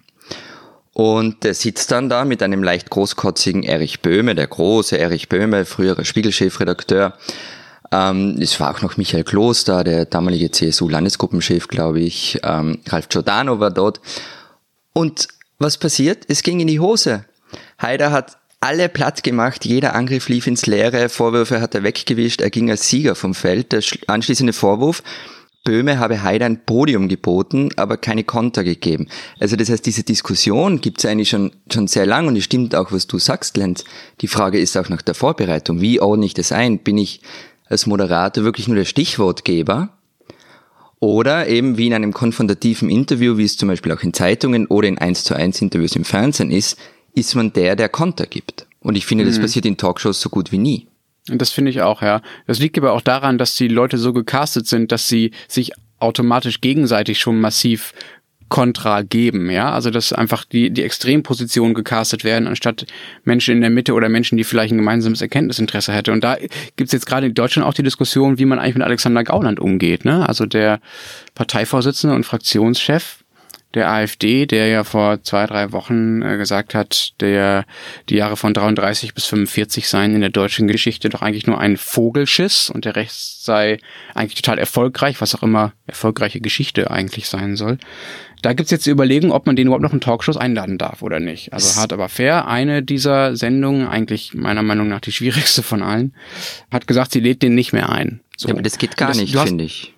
Und 0.93 1.43
der 1.43 1.53
sitzt 1.53 1.91
dann 1.91 2.09
da 2.09 2.25
mit 2.25 2.41
einem 2.41 2.63
leicht 2.63 2.89
großkotzigen 2.89 3.63
Erich 3.63 4.01
Böhme, 4.01 4.35
der 4.35 4.47
große 4.47 4.97
Erich 4.97 5.29
Böhme, 5.29 5.65
früherer 5.65 6.03
Spiegelchefredakteur. 6.03 7.13
Ähm, 7.91 8.37
es 8.41 8.59
war 8.59 8.75
auch 8.75 8.81
noch 8.81 8.97
Michael 8.97 9.23
da, 9.65 9.83
der 9.83 10.05
damalige 10.05 10.51
CSU-Landesgruppenchef, 10.51 11.67
glaube 11.67 12.01
ich. 12.01 12.39
Ähm, 12.43 12.79
Ralf 12.87 13.09
Giordano 13.09 13.59
war 13.59 13.71
dort. 13.71 14.01
Und 14.93 15.27
was 15.57 15.77
passiert? 15.77 16.25
Es 16.27 16.43
ging 16.43 16.59
in 16.59 16.67
die 16.67 16.79
Hose. 16.79 17.25
Haider 17.79 18.11
hat 18.11 18.37
alle 18.61 18.89
platt 18.89 19.23
gemacht, 19.23 19.65
jeder 19.65 19.95
Angriff 19.95 20.27
lief 20.27 20.45
ins 20.45 20.65
Leere, 20.65 21.07
Vorwürfe 21.07 21.61
hat 21.61 21.75
er 21.75 21.83
weggewischt, 21.83 22.41
er 22.41 22.49
ging 22.49 22.69
als 22.69 22.89
Sieger 22.89 23.15
vom 23.15 23.33
Feld. 23.33 23.71
Der 23.71 23.81
anschließende 24.07 24.51
Vorwurf, 24.51 25.01
Böhme 25.63 25.99
habe 25.99 26.23
Haider 26.23 26.45
ein 26.45 26.65
Podium 26.65 27.07
geboten, 27.07 27.69
aber 27.75 27.97
keine 27.97 28.23
Konter 28.23 28.63
gegeben. 28.63 29.07
Also 29.39 29.55
das 29.55 29.69
heißt, 29.69 29.85
diese 29.85 30.03
Diskussion 30.03 30.81
gibt 30.81 30.99
es 30.99 31.05
eigentlich 31.05 31.29
schon, 31.29 31.51
schon 31.71 31.87
sehr 31.87 32.05
lang 32.05 32.27
und 32.27 32.35
es 32.35 32.45
stimmt 32.45 32.75
auch, 32.75 32.91
was 32.91 33.07
du 33.07 33.19
sagst, 33.19 33.55
Lenz. 33.55 33.83
Die 34.21 34.27
Frage 34.27 34.59
ist 34.59 34.77
auch 34.77 34.89
nach 34.89 35.01
der 35.01 35.15
Vorbereitung. 35.15 35.79
Wie 35.79 36.01
ordne 36.01 36.25
ich 36.25 36.33
das 36.33 36.51
ein? 36.51 36.79
Bin 36.79 36.97
ich 36.97 37.21
als 37.65 37.85
Moderator 37.85 38.43
wirklich 38.43 38.67
nur 38.67 38.77
der 38.77 38.85
Stichwortgeber? 38.85 39.89
Oder 41.01 41.47
eben 41.47 41.77
wie 41.77 41.87
in 41.87 41.93
einem 41.93 42.11
konfrontativen 42.11 42.89
Interview, 42.89 43.37
wie 43.37 43.45
es 43.45 43.55
zum 43.55 43.69
Beispiel 43.69 43.93
auch 43.93 44.03
in 44.03 44.13
Zeitungen 44.13 44.65
oder 44.67 44.87
in 44.87 44.97
1 44.97 45.23
zu 45.23 45.33
1 45.33 45.61
Interviews 45.61 45.95
im 45.95 46.03
Fernsehen 46.03 46.51
ist, 46.51 46.77
ist 47.13 47.35
man 47.35 47.53
der, 47.53 47.75
der 47.75 47.89
Konter 47.89 48.25
gibt. 48.25 48.67
Und 48.81 48.95
ich 48.95 49.05
finde, 49.05 49.25
das 49.25 49.37
mhm. 49.37 49.43
passiert 49.43 49.65
in 49.65 49.77
Talkshows 49.77 50.21
so 50.21 50.29
gut 50.29 50.51
wie 50.51 50.57
nie. 50.57 50.87
Und 51.29 51.41
das 51.41 51.51
finde 51.51 51.71
ich 51.71 51.81
auch, 51.81 52.01
ja. 52.01 52.21
Das 52.47 52.59
liegt 52.59 52.77
aber 52.77 52.93
auch 52.93 53.01
daran, 53.01 53.37
dass 53.37 53.55
die 53.55 53.67
Leute 53.67 53.97
so 53.97 54.13
gecastet 54.13 54.67
sind, 54.67 54.91
dass 54.91 55.07
sie 55.07 55.31
sich 55.47 55.71
automatisch 55.99 56.61
gegenseitig 56.61 57.19
schon 57.19 57.39
massiv 57.39 57.93
Kontra 58.49 59.03
geben, 59.03 59.51
ja. 59.51 59.71
Also 59.71 59.91
dass 59.91 60.11
einfach 60.11 60.43
die, 60.43 60.71
die 60.71 60.83
Extrempositionen 60.83 61.75
gecastet 61.75 62.23
werden, 62.23 62.47
anstatt 62.47 62.87
Menschen 63.23 63.55
in 63.55 63.61
der 63.61 63.69
Mitte 63.69 63.93
oder 63.93 64.09
Menschen, 64.09 64.37
die 64.37 64.43
vielleicht 64.43 64.73
ein 64.73 64.77
gemeinsames 64.77 65.21
Erkenntnisinteresse 65.21 65.93
hätte. 65.93 66.11
Und 66.11 66.23
da 66.23 66.37
gibt's 66.75 66.91
jetzt 66.91 67.05
gerade 67.05 67.27
in 67.27 67.35
Deutschland 67.35 67.67
auch 67.67 67.75
die 67.75 67.83
Diskussion, 67.83 68.39
wie 68.39 68.45
man 68.45 68.57
eigentlich 68.57 68.75
mit 68.75 68.83
Alexander 68.83 69.23
Gauland 69.23 69.59
umgeht, 69.59 70.03
ne? 70.03 70.27
Also 70.27 70.47
der 70.47 70.81
Parteivorsitzende 71.35 72.15
und 72.15 72.25
Fraktionschef 72.25 73.23
der 73.75 73.89
AfD, 73.89 74.47
der 74.47 74.67
ja 74.67 74.83
vor 74.83 75.21
zwei, 75.21 75.45
drei 75.45 75.71
Wochen 75.71 76.21
äh, 76.23 76.37
gesagt 76.37 76.73
hat, 76.73 77.13
der 77.21 77.65
die 78.09 78.15
Jahre 78.15 78.35
von 78.35 78.53
33 78.53 79.13
bis 79.13 79.25
45 79.25 79.87
seien 79.87 80.15
in 80.15 80.21
der 80.21 80.31
deutschen 80.31 80.67
Geschichte 80.67 81.09
doch 81.09 81.21
eigentlich 81.21 81.45
nur 81.45 81.59
ein 81.59 81.77
Vogelschiss 81.77 82.71
und 82.71 82.85
der 82.85 82.95
Rest 82.95 83.45
sei 83.45 83.77
eigentlich 84.15 84.41
total 84.41 84.57
erfolgreich, 84.57 85.21
was 85.21 85.35
auch 85.35 85.43
immer 85.43 85.73
erfolgreiche 85.85 86.41
Geschichte 86.41 86.89
eigentlich 86.89 87.29
sein 87.29 87.55
soll. 87.55 87.77
Da 88.41 88.53
gibt's 88.53 88.71
jetzt 88.71 88.85
die 88.85 88.91
Überlegung, 88.91 89.31
ob 89.31 89.45
man 89.45 89.55
den 89.55 89.67
überhaupt 89.67 89.83
noch 89.83 89.93
in 89.93 90.01
Talkshows 90.01 90.37
einladen 90.37 90.77
darf 90.77 91.01
oder 91.01 91.19
nicht. 91.19 91.53
Also 91.53 91.79
hart 91.79 91.93
aber 91.93 92.09
fair, 92.09 92.47
eine 92.47 92.81
dieser 92.81 93.35
Sendungen, 93.35 93.87
eigentlich 93.87 94.33
meiner 94.33 94.63
Meinung 94.63 94.87
nach 94.87 95.01
die 95.01 95.11
schwierigste 95.11 95.61
von 95.61 95.83
allen, 95.83 96.15
hat 96.71 96.87
gesagt, 96.87 97.11
sie 97.11 97.19
lädt 97.19 97.43
den 97.43 97.53
nicht 97.53 97.73
mehr 97.73 97.89
ein. 97.89 98.21
So. 98.37 98.47
Ja, 98.47 98.53
aber 98.53 98.63
das 98.63 98.77
geht 98.77 98.97
gar 98.97 99.09
das, 99.09 99.17
nicht, 99.17 99.37
finde 99.37 99.65
ich. 99.65 99.93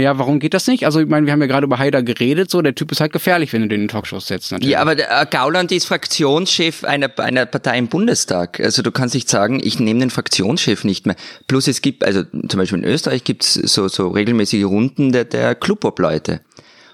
Ja, 0.00 0.18
warum 0.18 0.40
geht 0.40 0.54
das 0.54 0.66
nicht? 0.66 0.84
Also 0.84 1.00
ich 1.00 1.08
meine, 1.08 1.26
wir 1.26 1.32
haben 1.32 1.40
ja 1.40 1.46
gerade 1.46 1.64
über 1.64 1.78
Haider 1.78 2.02
geredet, 2.02 2.50
so 2.50 2.62
der 2.62 2.74
Typ 2.74 2.90
ist 2.92 3.00
halt 3.00 3.12
gefährlich, 3.12 3.52
wenn 3.52 3.62
du 3.62 3.68
den 3.68 3.82
in 3.82 3.88
Talkshows 3.88 4.26
setzt. 4.26 4.52
Natürlich. 4.52 4.72
Ja, 4.72 4.80
aber 4.80 4.94
der, 4.94 5.22
äh, 5.22 5.26
Gauland 5.30 5.72
ist 5.72 5.86
Fraktionschef 5.86 6.84
einer, 6.84 7.10
einer 7.18 7.46
Partei 7.46 7.78
im 7.78 7.88
Bundestag. 7.88 8.60
Also 8.60 8.82
du 8.82 8.90
kannst 8.90 9.14
nicht 9.14 9.28
sagen, 9.28 9.60
ich 9.62 9.78
nehme 9.78 10.00
den 10.00 10.10
Fraktionschef 10.10 10.84
nicht 10.84 11.06
mehr. 11.06 11.16
Plus 11.46 11.68
es 11.68 11.82
gibt, 11.82 12.04
also 12.04 12.22
zum 12.24 12.58
Beispiel 12.58 12.78
in 12.78 12.84
Österreich 12.84 13.24
gibt's 13.24 13.54
so, 13.54 13.88
so 13.88 14.08
regelmäßige 14.08 14.64
Runden 14.64 15.12
der, 15.12 15.24
der 15.24 15.54
Clubop-Leute. 15.54 16.40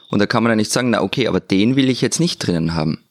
Und 0.08 0.20
da 0.20 0.26
kann 0.26 0.42
man 0.42 0.50
ja 0.50 0.56
nicht 0.56 0.72
sagen, 0.72 0.90
na 0.90 1.02
okay, 1.02 1.28
aber 1.28 1.40
den 1.40 1.76
will 1.76 1.88
ich 1.88 2.00
jetzt 2.00 2.20
nicht 2.20 2.38
drinnen 2.38 2.74
haben. 2.74 3.05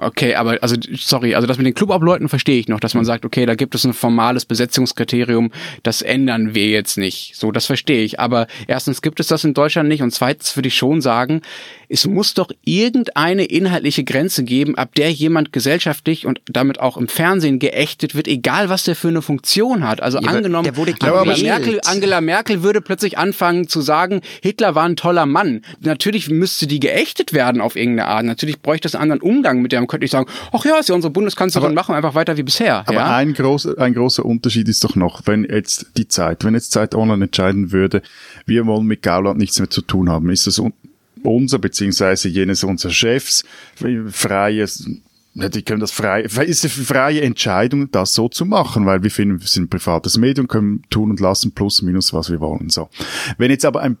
Okay, 0.00 0.36
aber 0.36 0.58
also 0.62 0.76
sorry, 0.94 1.34
also 1.34 1.48
das 1.48 1.58
mit 1.58 1.66
den 1.66 1.74
Clubobleuten 1.74 2.28
verstehe 2.28 2.60
ich 2.60 2.68
noch, 2.68 2.78
dass 2.78 2.94
man 2.94 3.04
sagt, 3.04 3.24
okay, 3.24 3.46
da 3.46 3.56
gibt 3.56 3.74
es 3.74 3.84
ein 3.84 3.92
formales 3.92 4.44
Besetzungskriterium, 4.44 5.50
das 5.82 6.02
ändern 6.02 6.54
wir 6.54 6.68
jetzt 6.68 6.98
nicht. 6.98 7.34
So, 7.34 7.50
das 7.50 7.66
verstehe 7.66 8.04
ich. 8.04 8.20
Aber 8.20 8.46
erstens 8.68 9.02
gibt 9.02 9.18
es 9.18 9.26
das 9.26 9.42
in 9.42 9.54
Deutschland 9.54 9.88
nicht 9.88 10.00
und 10.00 10.12
zweitens 10.12 10.56
würde 10.56 10.68
ich 10.68 10.76
schon 10.76 11.00
sagen, 11.00 11.42
es 11.88 12.06
muss 12.06 12.34
doch 12.34 12.50
irgendeine 12.64 13.44
inhaltliche 13.44 14.04
Grenze 14.04 14.44
geben, 14.44 14.76
ab 14.76 14.94
der 14.94 15.10
jemand 15.10 15.52
gesellschaftlich 15.52 16.26
und 16.26 16.40
damit 16.46 16.80
auch 16.80 16.96
im 16.96 17.08
Fernsehen 17.08 17.58
geächtet 17.58 18.14
wird, 18.14 18.28
egal 18.28 18.68
was 18.68 18.84
der 18.84 18.94
für 18.94 19.08
eine 19.08 19.22
Funktion 19.22 19.86
hat. 19.86 20.02
Also 20.02 20.18
ja, 20.18 20.28
angenommen, 20.28 20.68
Angela 21.00 21.36
Merkel, 21.36 21.80
Angela 21.84 22.20
Merkel 22.20 22.62
würde 22.62 22.80
plötzlich 22.80 23.16
anfangen 23.16 23.68
zu 23.68 23.80
sagen, 23.80 24.20
Hitler 24.42 24.74
war 24.74 24.84
ein 24.84 24.96
toller 24.96 25.26
Mann. 25.26 25.62
Natürlich 25.80 26.28
müsste 26.28 26.66
die 26.66 26.80
geächtet 26.80 27.32
werden 27.32 27.60
auf 27.60 27.76
irgendeine 27.76 28.08
Art. 28.08 28.24
Natürlich 28.24 28.60
bräuchte 28.60 28.88
es 28.88 28.94
einen 28.94 29.12
anderen 29.12 29.22
Umgang 29.22 29.62
mit 29.62 29.72
der. 29.72 29.80
Man 29.80 29.88
könnte 29.88 30.04
nicht 30.04 30.12
sagen, 30.12 30.28
ach 30.52 30.64
ja, 30.64 30.78
ist 30.78 30.88
ja 30.88 30.94
unsere 30.94 31.12
Bundeskanzlerin, 31.12 31.68
aber, 31.68 31.74
machen 31.74 31.92
wir 31.92 31.96
einfach 31.96 32.14
weiter 32.14 32.36
wie 32.36 32.42
bisher. 32.42 32.80
Aber 32.86 32.94
ja? 32.94 33.16
ein, 33.16 33.32
großer, 33.32 33.78
ein 33.78 33.94
großer 33.94 34.24
Unterschied 34.24 34.68
ist 34.68 34.84
doch 34.84 34.94
noch, 34.94 35.22
wenn 35.24 35.44
jetzt 35.44 35.86
die 35.96 36.08
Zeit, 36.08 36.44
wenn 36.44 36.54
jetzt 36.54 36.72
Zeit 36.72 36.94
Online 36.94 37.24
entscheiden 37.24 37.72
würde, 37.72 38.02
wir 38.46 38.66
wollen 38.66 38.86
mit 38.86 39.02
Gauland 39.02 39.38
nichts 39.38 39.58
mehr 39.58 39.70
zu 39.70 39.80
tun 39.80 40.10
haben, 40.10 40.30
ist 40.30 40.46
das 40.46 40.60
unser 41.22 41.58
beziehungsweise 41.58 42.28
jenes 42.28 42.64
unserer 42.64 42.92
Chefs 42.92 43.44
freies 44.10 44.88
die 45.34 45.62
können 45.62 45.80
das 45.80 45.92
frei, 45.92 46.22
ist 46.22 46.64
eine 46.64 46.70
freie 46.70 47.20
Entscheidung, 47.20 47.90
das 47.92 48.12
so 48.12 48.28
zu 48.28 48.44
machen, 48.44 48.86
weil 48.86 49.04
wir 49.04 49.10
finden, 49.10 49.40
wir 49.40 49.46
sind 49.46 49.64
ein 49.64 49.68
privates 49.68 50.18
Medium, 50.18 50.48
können 50.48 50.82
tun 50.90 51.10
und 51.10 51.20
lassen 51.20 51.52
plus 51.52 51.80
minus, 51.82 52.12
was 52.12 52.30
wir 52.30 52.40
wollen, 52.40 52.70
so. 52.70 52.88
Wenn 53.36 53.52
jetzt 53.52 53.64
aber 53.64 53.82
ein 53.82 53.98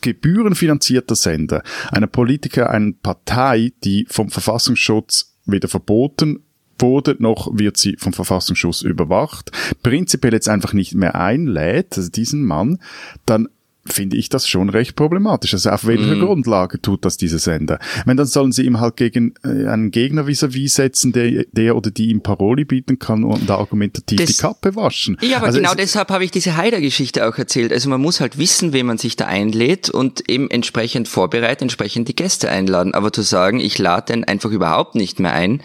gebührenfinanzierter 0.00 1.14
Sender, 1.14 1.62
einer 1.92 2.06
Politiker, 2.06 2.70
eine 2.70 2.92
Partei, 2.92 3.72
die 3.84 4.06
vom 4.08 4.30
Verfassungsschutz 4.30 5.36
weder 5.46 5.68
verboten 5.68 6.42
wurde, 6.78 7.16
noch 7.18 7.56
wird 7.56 7.76
sie 7.76 7.96
vom 7.98 8.12
Verfassungsschutz 8.12 8.82
überwacht, 8.82 9.52
prinzipiell 9.82 10.32
jetzt 10.32 10.48
einfach 10.48 10.72
nicht 10.72 10.94
mehr 10.94 11.14
einlädt, 11.14 11.96
also 11.98 12.10
diesen 12.10 12.44
Mann, 12.44 12.78
dann 13.26 13.48
finde 13.92 14.16
ich 14.16 14.28
das 14.28 14.48
schon 14.48 14.68
recht 14.68 14.96
problematisch. 14.96 15.54
Also 15.54 15.70
auf 15.70 15.86
welcher 15.86 16.16
mm. 16.16 16.20
Grundlage 16.20 16.80
tut 16.80 17.04
das 17.04 17.16
dieser 17.16 17.38
Sender? 17.38 17.78
Wenn 18.06 18.16
dann 18.16 18.26
sollen 18.26 18.52
sie 18.52 18.64
ihm 18.64 18.80
halt 18.80 18.96
gegen 18.96 19.34
äh, 19.44 19.66
einen 19.66 19.90
Gegner 19.90 20.26
vis-à-vis 20.26 20.72
-vis 20.72 20.74
setzen, 20.74 21.12
der, 21.12 21.44
der 21.52 21.76
oder 21.76 21.90
die 21.90 22.10
ihm 22.10 22.22
Paroli 22.22 22.64
bieten 22.64 22.98
kann 22.98 23.24
und 23.24 23.48
da 23.48 23.56
argumentativ 23.56 24.18
das, 24.18 24.28
die 24.28 24.34
Kappe 24.34 24.76
waschen. 24.76 25.16
Ja, 25.20 25.38
aber 25.38 25.46
also 25.46 25.58
genau 25.58 25.74
deshalb 25.74 26.10
habe 26.10 26.24
ich 26.24 26.30
diese 26.30 26.56
Haider-Geschichte 26.56 27.26
auch 27.26 27.36
erzählt. 27.38 27.72
Also 27.72 27.88
man 27.88 28.00
muss 28.00 28.20
halt 28.20 28.38
wissen, 28.38 28.72
wen 28.72 28.86
man 28.86 28.98
sich 28.98 29.16
da 29.16 29.26
einlädt 29.26 29.90
und 29.90 30.28
eben 30.28 30.50
entsprechend 30.50 31.08
vorbereiten, 31.08 31.64
entsprechend 31.64 32.08
die 32.08 32.16
Gäste 32.16 32.50
einladen. 32.50 32.94
Aber 32.94 33.12
zu 33.12 33.22
sagen, 33.22 33.60
ich 33.60 33.78
lade 33.78 34.12
den 34.12 34.24
einfach 34.24 34.50
überhaupt 34.50 34.94
nicht 34.94 35.20
mehr 35.20 35.32
ein, 35.32 35.60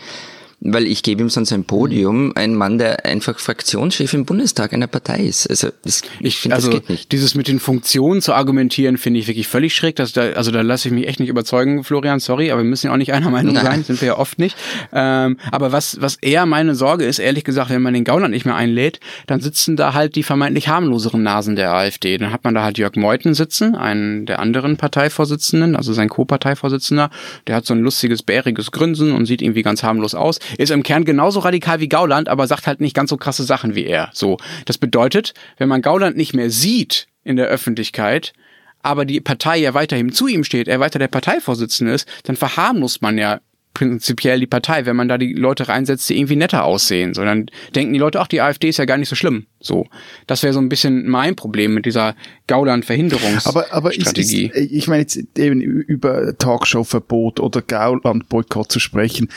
weil 0.67 0.87
ich 0.87 1.03
gebe 1.03 1.21
ihm 1.21 1.29
sonst 1.29 1.53
ein 1.53 1.63
Podium, 1.63 2.33
ein 2.35 2.55
Mann, 2.55 2.79
der 2.79 3.05
einfach 3.05 3.37
Fraktionschef 3.37 4.13
im 4.13 4.25
Bundestag 4.25 4.73
einer 4.73 4.87
Partei 4.87 5.19
ist. 5.19 5.47
Also 5.47 5.69
das, 5.83 6.01
ich 6.19 6.37
finde, 6.37 6.55
also, 6.55 6.71
das 6.71 6.79
geht 6.79 6.89
nicht. 6.89 7.11
Dieses 7.11 7.35
mit 7.35 7.47
den 7.47 7.59
Funktionen 7.59 8.21
zu 8.21 8.33
argumentieren, 8.33 8.97
finde 8.97 9.19
ich 9.19 9.27
wirklich 9.27 9.47
völlig 9.47 9.75
schräg. 9.75 9.95
Das, 9.95 10.13
da, 10.13 10.31
also 10.31 10.49
da 10.49 10.61
lasse 10.61 10.87
ich 10.87 10.93
mich 10.93 11.07
echt 11.07 11.19
nicht 11.19 11.29
überzeugen, 11.29 11.83
Florian, 11.83 12.19
sorry, 12.19 12.49
aber 12.49 12.63
wir 12.63 12.69
müssen 12.69 12.87
ja 12.87 12.93
auch 12.93 12.97
nicht 12.97 13.13
einer 13.13 13.29
Meinung 13.29 13.53
Nein. 13.53 13.65
sein, 13.65 13.83
sind 13.83 14.01
wir 14.01 14.07
ja 14.07 14.17
oft 14.17 14.39
nicht. 14.39 14.57
Ähm, 14.91 15.37
aber 15.51 15.71
was, 15.71 16.01
was 16.01 16.15
eher 16.15 16.47
meine 16.47 16.73
Sorge 16.73 17.05
ist, 17.05 17.19
ehrlich 17.19 17.43
gesagt, 17.43 17.69
wenn 17.69 17.83
man 17.83 17.93
den 17.93 18.03
Gauland 18.03 18.33
nicht 18.33 18.45
mehr 18.45 18.55
einlädt, 18.55 18.99
dann 19.27 19.41
sitzen 19.41 19.75
da 19.75 19.93
halt 19.93 20.15
die 20.15 20.23
vermeintlich 20.23 20.67
harmloseren 20.67 21.21
Nasen 21.21 21.55
der 21.55 21.73
AfD. 21.73 22.17
Dann 22.17 22.31
hat 22.31 22.43
man 22.43 22.55
da 22.55 22.63
halt 22.63 22.79
Jörg 22.79 22.95
Meuthen 22.95 23.35
sitzen, 23.35 23.75
einen 23.75 24.25
der 24.25 24.39
anderen 24.39 24.77
Parteivorsitzenden, 24.77 25.75
also 25.75 25.93
sein 25.93 26.09
Co-Parteivorsitzender, 26.09 27.11
der 27.45 27.55
hat 27.55 27.67
so 27.67 27.75
ein 27.75 27.81
lustiges, 27.81 28.23
bäriges 28.23 28.71
Grinsen 28.71 29.11
und 29.11 29.27
sieht 29.27 29.43
irgendwie 29.43 29.61
ganz 29.61 29.83
harmlos 29.83 30.15
aus 30.15 30.39
ist 30.57 30.71
im 30.71 30.83
Kern 30.83 31.05
genauso 31.05 31.39
radikal 31.39 31.79
wie 31.79 31.89
Gauland, 31.89 32.29
aber 32.29 32.47
sagt 32.47 32.67
halt 32.67 32.81
nicht 32.81 32.95
ganz 32.95 33.09
so 33.09 33.17
krasse 33.17 33.43
Sachen 33.43 33.75
wie 33.75 33.85
er. 33.85 34.09
So. 34.13 34.37
Das 34.65 34.77
bedeutet, 34.77 35.33
wenn 35.57 35.69
man 35.69 35.81
Gauland 35.81 36.17
nicht 36.17 36.33
mehr 36.33 36.49
sieht 36.49 37.07
in 37.23 37.35
der 37.35 37.47
Öffentlichkeit, 37.47 38.33
aber 38.81 39.05
die 39.05 39.19
Partei 39.19 39.57
ja 39.57 39.73
weiterhin 39.73 40.11
zu 40.11 40.27
ihm 40.27 40.43
steht, 40.43 40.67
er 40.67 40.79
weiter 40.79 40.99
der 40.99 41.07
Parteivorsitzende 41.07 41.93
ist, 41.93 42.07
dann 42.23 42.35
verharmlost 42.35 43.01
man 43.01 43.17
ja 43.17 43.39
prinzipiell 43.75 44.39
die 44.39 44.47
Partei, 44.47 44.85
wenn 44.85 44.95
man 44.95 45.07
da 45.07 45.19
die 45.19 45.33
Leute 45.33 45.67
reinsetzt, 45.67 46.09
die 46.09 46.17
irgendwie 46.17 46.35
netter 46.35 46.63
aussehen. 46.63 47.13
So, 47.13 47.23
dann 47.23 47.47
denken 47.75 47.93
die 47.93 47.99
Leute, 47.99 48.21
ach, 48.21 48.27
die 48.27 48.41
AfD 48.41 48.69
ist 48.69 48.77
ja 48.77 48.85
gar 48.85 48.97
nicht 48.97 49.09
so 49.09 49.15
schlimm. 49.15 49.45
So. 49.59 49.85
Das 50.27 50.41
wäre 50.41 50.53
so 50.53 50.59
ein 50.59 50.69
bisschen 50.69 51.07
mein 51.07 51.35
Problem 51.35 51.73
mit 51.73 51.85
dieser 51.85 52.15
Gauland-Verhinderungsstrategie. 52.47 53.71
Aber, 53.71 53.73
aber 53.73 53.95
ist, 53.95 54.17
ist, 54.17 54.33
ich 54.33 54.87
meine 54.87 55.01
jetzt 55.01 55.19
eben 55.37 55.61
über 55.61 56.35
Talkshow-Verbot 56.37 57.39
oder 57.39 57.61
Gauland-Boykott 57.61 58.71
zu 58.71 58.79
sprechen 58.79 59.29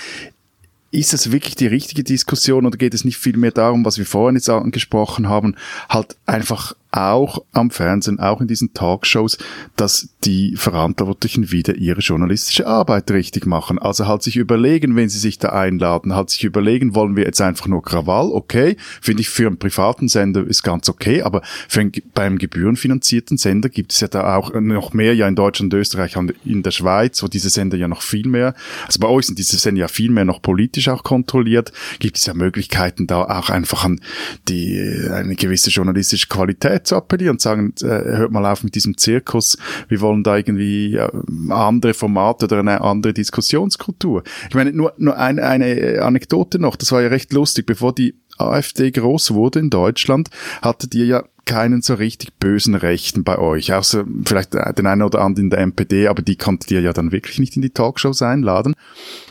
ist 0.90 1.12
das 1.12 1.32
wirklich 1.32 1.54
die 1.54 1.66
richtige 1.66 2.02
Diskussion 2.02 2.66
oder 2.66 2.78
geht 2.78 2.94
es 2.94 3.04
nicht 3.04 3.18
viel 3.18 3.36
mehr 3.36 3.50
darum, 3.50 3.84
was 3.84 3.98
wir 3.98 4.06
vorhin 4.06 4.36
jetzt 4.36 4.48
angesprochen 4.48 5.28
haben, 5.28 5.54
halt 5.88 6.16
einfach 6.26 6.74
auch 6.90 7.44
am 7.52 7.70
Fernsehen, 7.70 8.18
auch 8.18 8.40
in 8.40 8.48
diesen 8.48 8.72
Talkshows, 8.72 9.36
dass 9.76 10.08
die 10.24 10.56
Verantwortlichen 10.56 11.50
wieder 11.50 11.74
ihre 11.74 12.00
journalistische 12.00 12.66
Arbeit 12.66 13.10
richtig 13.10 13.46
machen. 13.46 13.78
Also 13.78 14.06
halt 14.06 14.22
sich 14.22 14.36
überlegen, 14.36 14.96
wenn 14.96 15.08
sie 15.08 15.18
sich 15.18 15.38
da 15.38 15.50
einladen, 15.50 16.14
halt 16.14 16.30
sich 16.30 16.44
überlegen, 16.44 16.94
wollen 16.94 17.14
wir 17.14 17.24
jetzt 17.24 17.40
einfach 17.40 17.66
nur 17.66 17.82
Krawall, 17.82 18.30
okay, 18.32 18.76
finde 19.00 19.20
ich 19.20 19.28
für 19.28 19.46
einen 19.46 19.58
privaten 19.58 20.08
Sender 20.08 20.46
ist 20.46 20.62
ganz 20.62 20.88
okay, 20.88 21.22
aber 21.22 21.42
für 21.68 21.80
einen, 21.80 21.92
beim 22.14 22.38
gebührenfinanzierten 22.38 23.36
Sender 23.36 23.68
gibt 23.68 23.92
es 23.92 24.00
ja 24.00 24.08
da 24.08 24.36
auch 24.36 24.52
noch 24.54 24.94
mehr, 24.94 25.14
ja 25.14 25.28
in 25.28 25.36
Deutschland, 25.36 25.72
Österreich 25.74 26.16
und 26.16 26.34
in 26.44 26.62
der 26.62 26.70
Schweiz, 26.70 27.22
wo 27.22 27.28
diese 27.28 27.50
Sender 27.50 27.76
ja 27.76 27.88
noch 27.88 28.02
viel 28.02 28.26
mehr, 28.26 28.54
also 28.86 28.98
bei 28.98 29.08
euch 29.08 29.26
sind 29.26 29.38
diese 29.38 29.58
Sender 29.58 29.82
ja 29.82 29.88
viel 29.88 30.10
mehr 30.10 30.24
noch 30.24 30.40
politisch 30.40 30.88
auch 30.88 31.04
kontrolliert, 31.04 31.72
gibt 31.98 32.16
es 32.16 32.26
ja 32.26 32.34
Möglichkeiten 32.34 33.06
da 33.06 33.24
auch 33.24 33.50
einfach 33.50 33.84
an 33.84 34.00
die, 34.48 34.80
eine 35.10 35.36
gewisse 35.36 35.70
journalistische 35.70 36.28
Qualität 36.28 36.87
zu 36.88 36.96
appellieren 36.96 37.36
und 37.36 37.40
sagen, 37.40 37.74
äh, 37.82 37.86
hört 37.86 38.32
mal 38.32 38.44
auf 38.46 38.64
mit 38.64 38.74
diesem 38.74 38.96
Zirkus, 38.96 39.56
wir 39.88 40.00
wollen 40.00 40.22
da 40.22 40.36
irgendwie 40.36 40.96
äh, 40.96 41.08
andere 41.50 41.94
Formate 41.94 42.46
oder 42.46 42.58
eine 42.58 42.80
andere 42.80 43.12
Diskussionskultur. 43.12 44.22
Ich 44.48 44.54
meine, 44.54 44.72
nur, 44.72 44.94
nur 44.96 45.16
eine, 45.16 45.42
eine 45.44 46.02
Anekdote 46.02 46.58
noch, 46.58 46.76
das 46.76 46.92
war 46.92 47.02
ja 47.02 47.08
recht 47.08 47.32
lustig, 47.32 47.66
bevor 47.66 47.94
die 47.94 48.14
AfD 48.38 48.90
groß 48.90 49.34
wurde 49.34 49.58
in 49.58 49.70
Deutschland, 49.70 50.30
hattet 50.62 50.94
ihr 50.94 51.06
ja 51.06 51.24
keinen 51.48 51.80
so 51.80 51.94
richtig 51.94 52.34
bösen 52.38 52.74
Rechten 52.74 53.24
bei 53.24 53.38
euch, 53.38 53.72
außer 53.72 54.04
vielleicht 54.24 54.52
den 54.52 54.86
einen 54.86 55.02
oder 55.02 55.22
anderen 55.22 55.46
in 55.46 55.50
der 55.50 55.60
MPD, 55.60 56.08
aber 56.08 56.20
die 56.20 56.36
konntet 56.36 56.70
ihr 56.70 56.82
ja 56.82 56.92
dann 56.92 57.10
wirklich 57.10 57.38
nicht 57.38 57.56
in 57.56 57.62
die 57.62 57.70
Talkshows 57.70 58.20
einladen. 58.20 58.74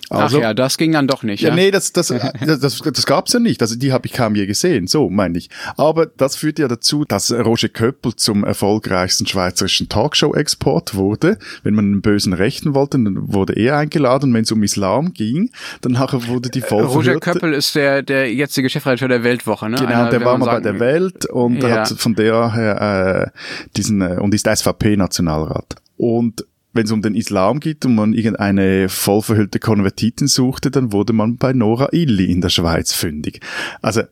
Also, 0.09 0.37
Ach 0.37 0.41
ja, 0.41 0.53
das 0.53 0.77
ging 0.77 0.93
dann 0.93 1.07
doch 1.07 1.23
nicht. 1.23 1.41
Ja, 1.41 1.49
ja? 1.49 1.55
nee, 1.55 1.69
das, 1.69 1.91
das, 1.91 2.07
das, 2.07 2.59
das, 2.59 2.79
das 2.79 3.05
gab's 3.05 3.33
ja 3.33 3.39
nicht. 3.39 3.61
Also 3.61 3.75
die 3.75 3.91
habe 3.91 4.07
ich 4.07 4.13
kaum 4.13 4.35
je 4.35 4.45
gesehen, 4.45 4.87
so 4.87 5.09
meine 5.09 5.37
ich. 5.37 5.49
Aber 5.75 6.05
das 6.05 6.37
führt 6.37 6.59
ja 6.59 6.67
dazu, 6.67 7.03
dass 7.03 7.31
Roger 7.31 7.67
Köppel 7.67 8.15
zum 8.15 8.43
erfolgreichsten 8.43 9.27
schweizerischen 9.27 9.89
Talkshow-Export 9.89 10.95
wurde. 10.95 11.37
Wenn 11.63 11.73
man 11.73 11.85
einen 11.85 12.01
bösen 12.01 12.33
Rechten 12.33 12.73
wollte, 12.73 12.97
dann 12.97 13.33
wurde 13.33 13.53
er 13.53 13.77
eingeladen. 13.77 14.33
Wenn 14.33 14.43
es 14.43 14.51
um 14.51 14.63
Islam 14.63 15.13
ging, 15.13 15.51
dann 15.81 15.93
nachher 15.93 16.27
wurde 16.27 16.49
die 16.49 16.61
voll 16.61 16.83
Roger 16.83 17.19
Köppel 17.19 17.53
ist 17.53 17.75
der, 17.75 18.01
der 18.01 18.33
jetzige 18.33 18.69
Chefredakteur 18.69 19.09
der 19.09 19.23
Weltwoche, 19.23 19.69
ne? 19.69 19.77
Genau, 19.77 19.89
Einer, 19.89 20.09
der 20.09 20.23
war 20.23 20.37
mal 20.37 20.45
bei 20.45 20.59
der 20.61 20.79
Welt 20.79 21.25
und 21.25 21.61
ja. 21.61 21.81
hat 21.81 21.89
von 21.89 22.15
der 22.15 22.53
her 22.53 23.31
äh, 23.33 23.39
diesen 23.75 24.01
äh, 24.01 24.17
und 24.19 24.33
ist 24.33 24.47
SVP-Nationalrat. 24.47 25.75
Und 25.97 26.45
wenn 26.77 26.85
es 26.85 26.91
um 26.91 27.01
den 27.01 27.15
Islam 27.15 27.59
geht 27.59 27.85
und 27.85 27.95
man 27.95 28.13
irgendeine 28.13 28.87
vollverhüllte 28.87 29.59
Konvertitin 29.59 30.27
suchte, 30.27 30.71
dann 30.71 30.93
wurde 30.93 31.11
man 31.11 31.37
bei 31.37 31.51
Nora 31.51 31.89
Illi 31.91 32.31
in 32.31 32.39
der 32.39 32.49
Schweiz 32.49 32.93
fündig. 32.93 33.41
Also, 33.81 34.03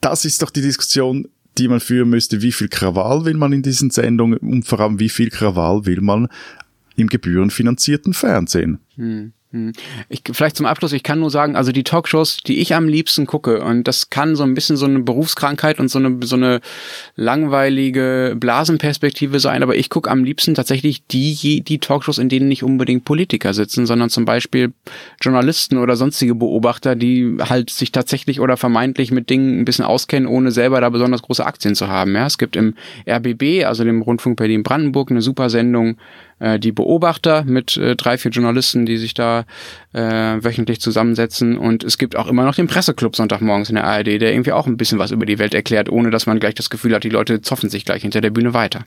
das 0.00 0.24
ist 0.24 0.42
doch 0.42 0.50
die 0.50 0.62
Diskussion, 0.62 1.26
die 1.58 1.66
man 1.66 1.80
führen 1.80 2.10
müsste. 2.10 2.42
Wie 2.42 2.52
viel 2.52 2.68
Krawall 2.68 3.24
will 3.24 3.36
man 3.36 3.52
in 3.52 3.62
diesen 3.62 3.90
Sendungen 3.90 4.38
und 4.38 4.66
vor 4.66 4.80
allem 4.80 5.00
wie 5.00 5.08
viel 5.08 5.30
Krawall 5.30 5.86
will 5.86 6.00
man 6.00 6.28
im 6.96 7.08
gebührenfinanzierten 7.08 8.12
Fernsehen? 8.12 8.78
Hm. 8.94 9.32
Ich, 10.08 10.22
vielleicht 10.30 10.56
zum 10.56 10.66
Abschluss, 10.66 10.92
ich 10.92 11.02
kann 11.02 11.18
nur 11.18 11.30
sagen, 11.30 11.56
also 11.56 11.72
die 11.72 11.82
Talkshows, 11.82 12.38
die 12.46 12.60
ich 12.60 12.72
am 12.76 12.86
liebsten 12.86 13.26
gucke, 13.26 13.64
und 13.64 13.88
das 13.88 14.08
kann 14.08 14.36
so 14.36 14.44
ein 14.44 14.54
bisschen 14.54 14.76
so 14.76 14.86
eine 14.86 15.00
Berufskrankheit 15.00 15.80
und 15.80 15.88
so 15.88 15.98
eine, 15.98 16.18
so 16.22 16.36
eine 16.36 16.60
langweilige 17.16 18.36
Blasenperspektive 18.38 19.40
sein, 19.40 19.64
aber 19.64 19.74
ich 19.74 19.90
gucke 19.90 20.08
am 20.08 20.22
liebsten 20.22 20.54
tatsächlich 20.54 21.04
die, 21.08 21.62
die 21.66 21.78
Talkshows, 21.78 22.18
in 22.18 22.28
denen 22.28 22.46
nicht 22.46 22.62
unbedingt 22.62 23.04
Politiker 23.04 23.52
sitzen, 23.52 23.86
sondern 23.86 24.08
zum 24.08 24.24
Beispiel 24.24 24.72
Journalisten 25.20 25.78
oder 25.78 25.96
sonstige 25.96 26.36
Beobachter, 26.36 26.94
die 26.94 27.38
halt 27.40 27.70
sich 27.70 27.90
tatsächlich 27.90 28.38
oder 28.38 28.56
vermeintlich 28.56 29.10
mit 29.10 29.30
Dingen 29.30 29.60
ein 29.60 29.64
bisschen 29.64 29.84
auskennen, 29.84 30.28
ohne 30.28 30.52
selber 30.52 30.80
da 30.80 30.90
besonders 30.90 31.22
große 31.22 31.44
Aktien 31.44 31.74
zu 31.74 31.88
haben. 31.88 32.14
Ja, 32.14 32.26
es 32.26 32.38
gibt 32.38 32.54
im 32.54 32.74
RBB, 33.08 33.64
also 33.64 33.82
dem 33.82 34.02
Rundfunk 34.02 34.36
Berlin-Brandenburg, 34.36 35.10
eine 35.10 35.22
super 35.22 35.50
Sendung, 35.50 35.96
äh, 36.40 36.58
die 36.58 36.72
Beobachter 36.72 37.44
mit 37.44 37.76
äh, 37.76 37.94
drei, 37.94 38.18
vier 38.18 38.30
Journalisten, 38.30 38.86
die 38.86 38.96
sich 38.96 39.14
da 39.14 39.44
äh, 39.92 40.00
wöchentlich 40.00 40.80
zusammensetzen. 40.80 41.56
Und 41.56 41.84
es 41.84 41.98
gibt 41.98 42.16
auch 42.16 42.26
immer 42.26 42.44
noch 42.44 42.54
den 42.54 42.66
Presseclub 42.66 43.14
Sonntagmorgens 43.14 43.68
in 43.68 43.76
der 43.76 43.84
ARD, 43.84 44.20
der 44.20 44.32
irgendwie 44.32 44.52
auch 44.52 44.66
ein 44.66 44.76
bisschen 44.76 44.98
was 44.98 45.10
über 45.10 45.26
die 45.26 45.38
Welt 45.38 45.54
erklärt, 45.54 45.88
ohne 45.88 46.10
dass 46.10 46.26
man 46.26 46.40
gleich 46.40 46.54
das 46.54 46.70
Gefühl 46.70 46.94
hat, 46.94 47.04
die 47.04 47.10
Leute 47.10 47.40
zoffen 47.42 47.70
sich 47.70 47.84
gleich 47.84 48.02
hinter 48.02 48.20
der 48.20 48.30
Bühne 48.30 48.54
weiter. 48.54 48.84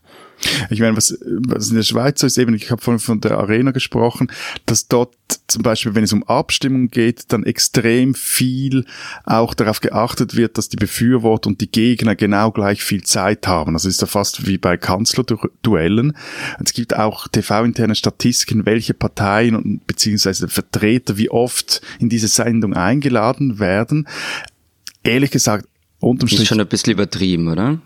Ich 0.70 0.80
meine, 0.80 0.98
was, 0.98 1.18
was 1.48 1.70
in 1.70 1.76
der 1.76 1.84
Schweiz 1.84 2.20
so 2.20 2.28
ist, 2.28 2.38
eben, 2.38 2.54
ich 2.54 2.72
habe 2.72 2.82
vorhin 2.82 3.00
von 3.00 3.22
der 3.22 3.38
Arena 3.38 3.72
gesprochen, 3.72 4.32
dass 4.66 4.88
dort 4.88 5.14
zum 5.48 5.64
Beispiel, 5.64 5.96
wenn 5.96 6.04
es 6.04 6.14
um 6.14 6.24
Abstimmung 6.24 6.90
geht, 6.90 7.32
dann 7.32 7.44
extrem 7.44 8.14
viel 8.14 8.86
auch 9.26 9.54
darauf 9.54 9.80
geachtet 9.80 10.36
wird, 10.36 10.58
dass 10.58 10.70
die 10.70 10.78
Befürworter 10.78 11.48
und 11.48 11.62
die 11.62 11.70
Gegner 11.70 12.16
genau 12.16 12.52
gleich 12.52 12.84
viel 12.84 13.04
Zeit 13.04 13.48
haben. 13.48 13.76
Also 13.76 13.90
ist 13.90 14.02
ja 14.02 14.08
fast 14.08 14.48
wie 14.48 14.58
bei 14.58 14.78
Kanzlerduellen. 14.78 16.16
Es 16.64 16.74
gibt 16.74 16.96
auch 16.96 17.28
TV-interne 17.44 17.96
Statistiken, 17.96 18.66
welche 18.66 18.94
Parteien 18.94 19.56
und 19.56 19.86
beziehungsweise 19.86 20.48
Vertreter 20.48 21.18
wie 21.18 21.30
oft 21.30 21.82
in 22.00 22.10
diese 22.10 22.28
Sendung 22.28 22.74
eingeladen 22.74 23.60
werden. 23.60 24.08
Ehrlich 25.04 25.32
gesagt, 25.32 25.68
unterm 26.00 26.28
Strich. 26.28 26.44
Ist 26.44 26.48
schon 26.48 26.62
ein 26.62 26.68
bisschen 26.68 26.94
übertrieben, 26.94 27.48
oder? 27.48 27.80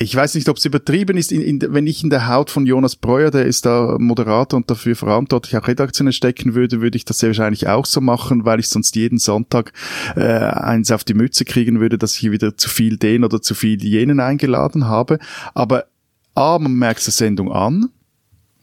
ich 0.00 0.14
weiß 0.14 0.36
nicht, 0.36 0.48
ob 0.48 0.58
es 0.58 0.64
übertrieben 0.64 1.16
ist, 1.16 1.32
in, 1.32 1.40
in, 1.40 1.74
wenn 1.74 1.86
ich 1.88 2.04
in 2.04 2.10
der 2.10 2.28
Haut 2.28 2.50
von 2.50 2.66
Jonas 2.66 2.94
Breuer, 2.94 3.32
der 3.32 3.46
ist 3.46 3.66
da 3.66 3.96
Moderator 3.98 4.56
und 4.56 4.70
dafür 4.70 4.94
verantwortlich, 4.94 5.56
auch 5.56 5.66
redaktionell 5.66 6.12
stecken 6.12 6.54
würde, 6.54 6.80
würde 6.80 6.96
ich 6.96 7.04
das 7.04 7.18
sehr 7.18 7.30
wahrscheinlich 7.30 7.66
auch 7.66 7.84
so 7.84 8.00
machen, 8.00 8.44
weil 8.44 8.60
ich 8.60 8.68
sonst 8.68 8.94
jeden 8.94 9.18
Sonntag 9.18 9.72
äh, 10.14 10.22
eins 10.22 10.92
auf 10.92 11.02
die 11.02 11.14
Mütze 11.14 11.44
kriegen 11.44 11.80
würde, 11.80 11.98
dass 11.98 12.16
ich 12.16 12.30
wieder 12.30 12.56
zu 12.56 12.68
viel 12.68 12.96
den 12.96 13.24
oder 13.24 13.42
zu 13.42 13.54
viel 13.54 13.82
jenen 13.82 14.20
eingeladen 14.20 14.86
habe. 14.86 15.18
Aber 15.54 15.86
A, 16.36 16.58
man 16.60 16.74
merkt 16.74 17.04
der 17.04 17.12
Sendung 17.12 17.50
an, 17.50 17.90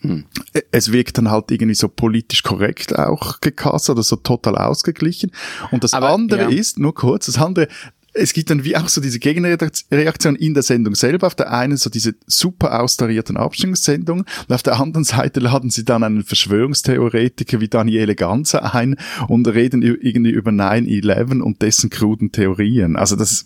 hm. 0.10 0.26
Es 0.72 0.92
wirkt 0.92 1.18
dann 1.18 1.30
halt 1.30 1.52
irgendwie 1.52 1.76
so 1.76 1.88
politisch 1.88 2.44
korrekt 2.44 2.98
auch 2.98 3.42
gecastet 3.42 3.92
oder 3.92 4.04
so 4.04 4.16
total 4.16 4.58
ausgeglichen. 4.58 5.32
Und 5.72 5.84
das 5.84 5.94
Aber, 5.94 6.10
andere 6.10 6.44
ja. 6.44 6.50
ist, 6.50 6.80
nur 6.80 6.94
kurz, 6.94 7.26
das 7.28 7.38
andere, 7.38 7.68
es 8.16 8.34
gibt 8.34 8.50
dann 8.50 8.64
wie 8.64 8.78
auch 8.78 8.88
so 8.88 9.02
diese 9.02 9.20
Gegenreaktion 9.20 10.36
in 10.36 10.54
der 10.54 10.64
Sendung 10.64 10.96
selber. 10.96 11.28
Auf 11.28 11.36
der 11.36 11.52
einen 11.52 11.78
so 11.78 11.90
diese 11.90 12.16
super 12.26 12.82
austarierten 12.82 13.38
Abstimmungssendungen 13.38 14.26
und 14.48 14.56
auf 14.56 14.64
der 14.64 14.80
anderen 14.80 15.04
Seite 15.04 15.42
laden 15.42 15.70
sie 15.70 15.84
dann 15.84 16.04
einen 16.04 16.24
Verschwörungstheoretiker 16.24 17.60
wie 17.60 17.68
Daniele 17.68 18.16
Ganzer 18.16 18.74
ein 18.74 18.96
und 19.28 19.48
reden 19.48 19.82
irgendwie 19.82 20.32
über 20.32 20.52
9-11 20.52 21.42
und 21.42 21.62
dessen 21.62 21.90
kruden 21.90 22.32
Theorien. 22.32 22.96
Also 22.96 23.16
das, 23.16 23.46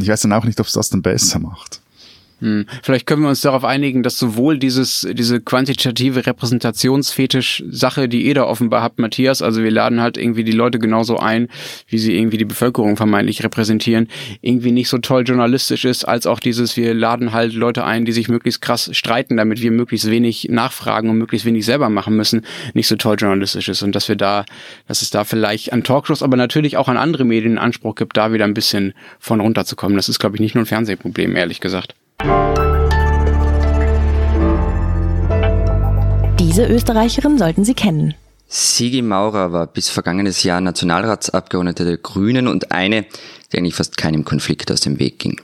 ich 0.00 0.08
weiß 0.08 0.22
dann 0.22 0.32
auch 0.32 0.44
nicht, 0.44 0.58
ob 0.58 0.66
es 0.66 0.72
das 0.72 0.90
dann 0.90 1.02
besser 1.02 1.38
macht. 1.38 1.81
Hm. 2.42 2.66
Vielleicht 2.82 3.06
können 3.06 3.22
wir 3.22 3.28
uns 3.28 3.40
darauf 3.40 3.64
einigen, 3.64 4.02
dass 4.02 4.18
sowohl 4.18 4.58
dieses, 4.58 5.06
diese 5.12 5.40
quantitative 5.40 6.26
Repräsentationsfetisch-Sache, 6.26 8.08
die 8.08 8.22
ihr 8.22 8.34
da 8.34 8.42
offenbar 8.42 8.82
habt, 8.82 8.98
Matthias, 8.98 9.42
also 9.42 9.62
wir 9.62 9.70
laden 9.70 10.00
halt 10.00 10.16
irgendwie 10.16 10.42
die 10.42 10.50
Leute 10.50 10.80
genauso 10.80 11.18
ein, 11.18 11.46
wie 11.86 11.98
sie 11.98 12.16
irgendwie 12.16 12.38
die 12.38 12.44
Bevölkerung 12.44 12.96
vermeintlich 12.96 13.44
repräsentieren, 13.44 14.08
irgendwie 14.40 14.72
nicht 14.72 14.88
so 14.88 14.98
toll 14.98 15.22
journalistisch 15.24 15.84
ist, 15.84 16.02
als 16.02 16.26
auch 16.26 16.40
dieses, 16.40 16.76
wir 16.76 16.94
laden 16.94 17.32
halt 17.32 17.52
Leute 17.52 17.84
ein, 17.84 18.04
die 18.04 18.12
sich 18.12 18.28
möglichst 18.28 18.60
krass 18.60 18.90
streiten, 18.92 19.36
damit 19.36 19.62
wir 19.62 19.70
möglichst 19.70 20.10
wenig 20.10 20.48
nachfragen 20.50 21.10
und 21.10 21.18
möglichst 21.18 21.46
wenig 21.46 21.64
selber 21.64 21.90
machen 21.90 22.16
müssen, 22.16 22.44
nicht 22.74 22.88
so 22.88 22.96
toll 22.96 23.14
journalistisch 23.20 23.68
ist. 23.68 23.84
Und 23.84 23.94
dass 23.94 24.08
wir 24.08 24.16
da, 24.16 24.44
dass 24.88 25.02
es 25.02 25.10
da 25.10 25.22
vielleicht 25.22 25.72
an 25.72 25.84
Talkshows, 25.84 26.24
aber 26.24 26.36
natürlich 26.36 26.76
auch 26.76 26.88
an 26.88 26.96
andere 26.96 27.24
Medien 27.24 27.56
Anspruch 27.58 27.94
gibt, 27.94 28.16
da 28.16 28.32
wieder 28.32 28.46
ein 28.46 28.54
bisschen 28.54 28.94
von 29.20 29.38
runterzukommen. 29.38 29.96
Das 29.96 30.08
ist, 30.08 30.18
glaube 30.18 30.34
ich, 30.34 30.40
nicht 30.40 30.56
nur 30.56 30.64
ein 30.64 30.66
Fernsehproblem, 30.66 31.36
ehrlich 31.36 31.60
gesagt. 31.60 31.94
Diese 36.38 36.66
Österreicherin 36.66 37.38
sollten 37.38 37.64
Sie 37.64 37.74
kennen. 37.74 38.14
Sigi 38.46 39.00
Maurer 39.00 39.52
war 39.52 39.66
bis 39.66 39.88
vergangenes 39.88 40.42
Jahr 40.42 40.60
Nationalratsabgeordnete 40.60 41.84
der 41.84 41.96
Grünen 41.96 42.46
und 42.46 42.70
eine, 42.70 43.06
die 43.50 43.58
eigentlich 43.58 43.74
fast 43.74 43.96
keinem 43.96 44.24
Konflikt 44.24 44.70
aus 44.70 44.82
dem 44.82 44.98
Weg 44.98 45.18
ging. 45.18 45.40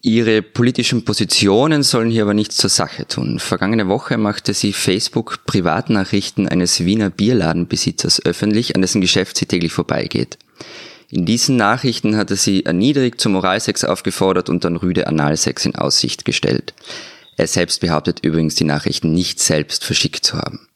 Ihre 0.00 0.42
politischen 0.42 1.04
Positionen 1.04 1.82
sollen 1.84 2.10
hier 2.10 2.22
aber 2.22 2.34
nichts 2.34 2.56
zur 2.56 2.70
Sache 2.70 3.06
tun. 3.06 3.38
Vergangene 3.38 3.86
Woche 3.86 4.18
machte 4.18 4.54
sie 4.54 4.72
Facebook 4.72 5.44
Privatnachrichten 5.46 6.48
eines 6.48 6.84
Wiener 6.84 7.10
Bierladenbesitzers 7.10 8.24
öffentlich, 8.24 8.74
an 8.74 8.80
dessen 8.80 9.00
Geschäft 9.00 9.36
sie 9.36 9.46
täglich 9.46 9.72
vorbeigeht. 9.72 10.38
In 11.12 11.26
diesen 11.26 11.56
Nachrichten 11.56 12.16
hatte 12.16 12.36
sie 12.36 12.64
erniedrigt 12.64 13.20
zum 13.20 13.32
Moralsex 13.32 13.84
aufgefordert 13.84 14.48
und 14.48 14.64
dann 14.64 14.76
rüde 14.76 15.08
Analsex 15.08 15.66
in 15.66 15.74
Aussicht 15.74 16.24
gestellt. 16.24 16.72
Er 17.36 17.46
selbst 17.46 17.82
behauptet 17.82 18.20
übrigens, 18.24 18.54
die 18.54 18.64
Nachrichten 18.64 19.12
nicht 19.12 19.38
selbst 19.38 19.84
verschickt 19.84 20.24
zu 20.24 20.38
haben. 20.38 20.68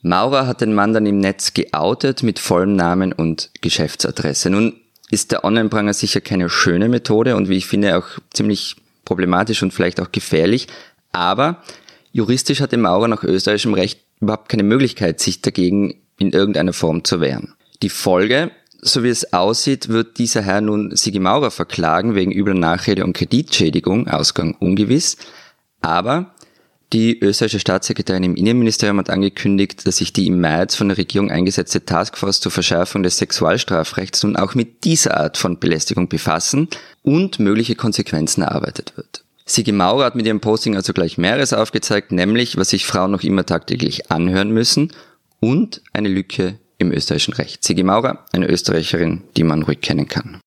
Maurer 0.00 0.46
hat 0.46 0.60
den 0.60 0.74
Mann 0.74 0.92
dann 0.92 1.06
im 1.06 1.18
Netz 1.18 1.54
geoutet 1.54 2.22
mit 2.22 2.38
vollem 2.38 2.76
Namen 2.76 3.12
und 3.12 3.50
Geschäftsadresse. 3.60 4.48
Nun 4.48 4.74
ist 5.10 5.32
der 5.32 5.44
Online-Pranger 5.44 5.92
sicher 5.92 6.20
keine 6.20 6.48
schöne 6.50 6.88
Methode 6.88 7.34
und 7.34 7.48
wie 7.48 7.56
ich 7.56 7.66
finde 7.66 7.98
auch 7.98 8.06
ziemlich 8.32 8.76
problematisch 9.04 9.60
und 9.64 9.74
vielleicht 9.74 10.00
auch 10.00 10.12
gefährlich, 10.12 10.68
aber 11.10 11.64
juristisch 12.12 12.60
hatte 12.60 12.76
Maurer 12.76 13.08
nach 13.08 13.24
österreichischem 13.24 13.74
Recht 13.74 14.04
überhaupt 14.20 14.50
keine 14.50 14.62
Möglichkeit, 14.62 15.18
sich 15.18 15.42
dagegen 15.42 15.96
in 16.16 16.30
irgendeiner 16.30 16.72
Form 16.72 17.02
zu 17.02 17.20
wehren. 17.20 17.54
Die 17.82 17.90
Folge 17.90 18.52
so 18.80 19.02
wie 19.02 19.08
es 19.08 19.32
aussieht, 19.32 19.88
wird 19.88 20.18
dieser 20.18 20.42
Herr 20.42 20.60
nun 20.60 20.94
Sigi 20.94 21.18
Maurer 21.18 21.50
verklagen 21.50 22.14
wegen 22.14 22.32
übler 22.32 22.54
Nachrede 22.54 23.04
und 23.04 23.12
Kreditschädigung, 23.12 24.08
Ausgang 24.08 24.54
ungewiss. 24.58 25.16
Aber 25.80 26.34
die 26.92 27.20
österreichische 27.20 27.60
Staatssekretärin 27.60 28.24
im 28.24 28.34
Innenministerium 28.34 28.98
hat 28.98 29.10
angekündigt, 29.10 29.86
dass 29.86 29.98
sich 29.98 30.12
die 30.12 30.26
im 30.26 30.40
März 30.40 30.74
von 30.74 30.88
der 30.88 30.96
Regierung 30.96 31.30
eingesetzte 31.30 31.84
Taskforce 31.84 32.40
zur 32.40 32.52
Verschärfung 32.52 33.02
des 33.02 33.18
Sexualstrafrechts 33.18 34.22
nun 34.22 34.36
auch 34.36 34.54
mit 34.54 34.84
dieser 34.84 35.18
Art 35.18 35.36
von 35.36 35.58
Belästigung 35.58 36.08
befassen 36.08 36.68
und 37.02 37.40
mögliche 37.40 37.74
Konsequenzen 37.74 38.42
erarbeitet 38.42 38.96
wird. 38.96 39.24
Sigi 39.44 39.72
Maurer 39.72 40.04
hat 40.06 40.14
mit 40.14 40.26
ihrem 40.26 40.40
Posting 40.40 40.76
also 40.76 40.92
gleich 40.92 41.18
mehreres 41.18 41.52
aufgezeigt, 41.52 42.12
nämlich 42.12 42.56
was 42.56 42.70
sich 42.70 42.86
Frauen 42.86 43.10
noch 43.10 43.22
immer 43.22 43.44
tagtäglich 43.44 44.10
anhören 44.10 44.50
müssen 44.50 44.92
und 45.40 45.82
eine 45.92 46.08
Lücke 46.08 46.58
im 46.78 46.92
österreichischen 46.92 47.34
Recht. 47.34 47.64
Sigi 47.64 47.82
Maurer, 47.82 48.24
eine 48.32 48.48
Österreicherin, 48.48 49.22
die 49.36 49.44
man 49.44 49.62
ruhig 49.62 49.80
kennen 49.80 50.08
kann. 50.08 50.40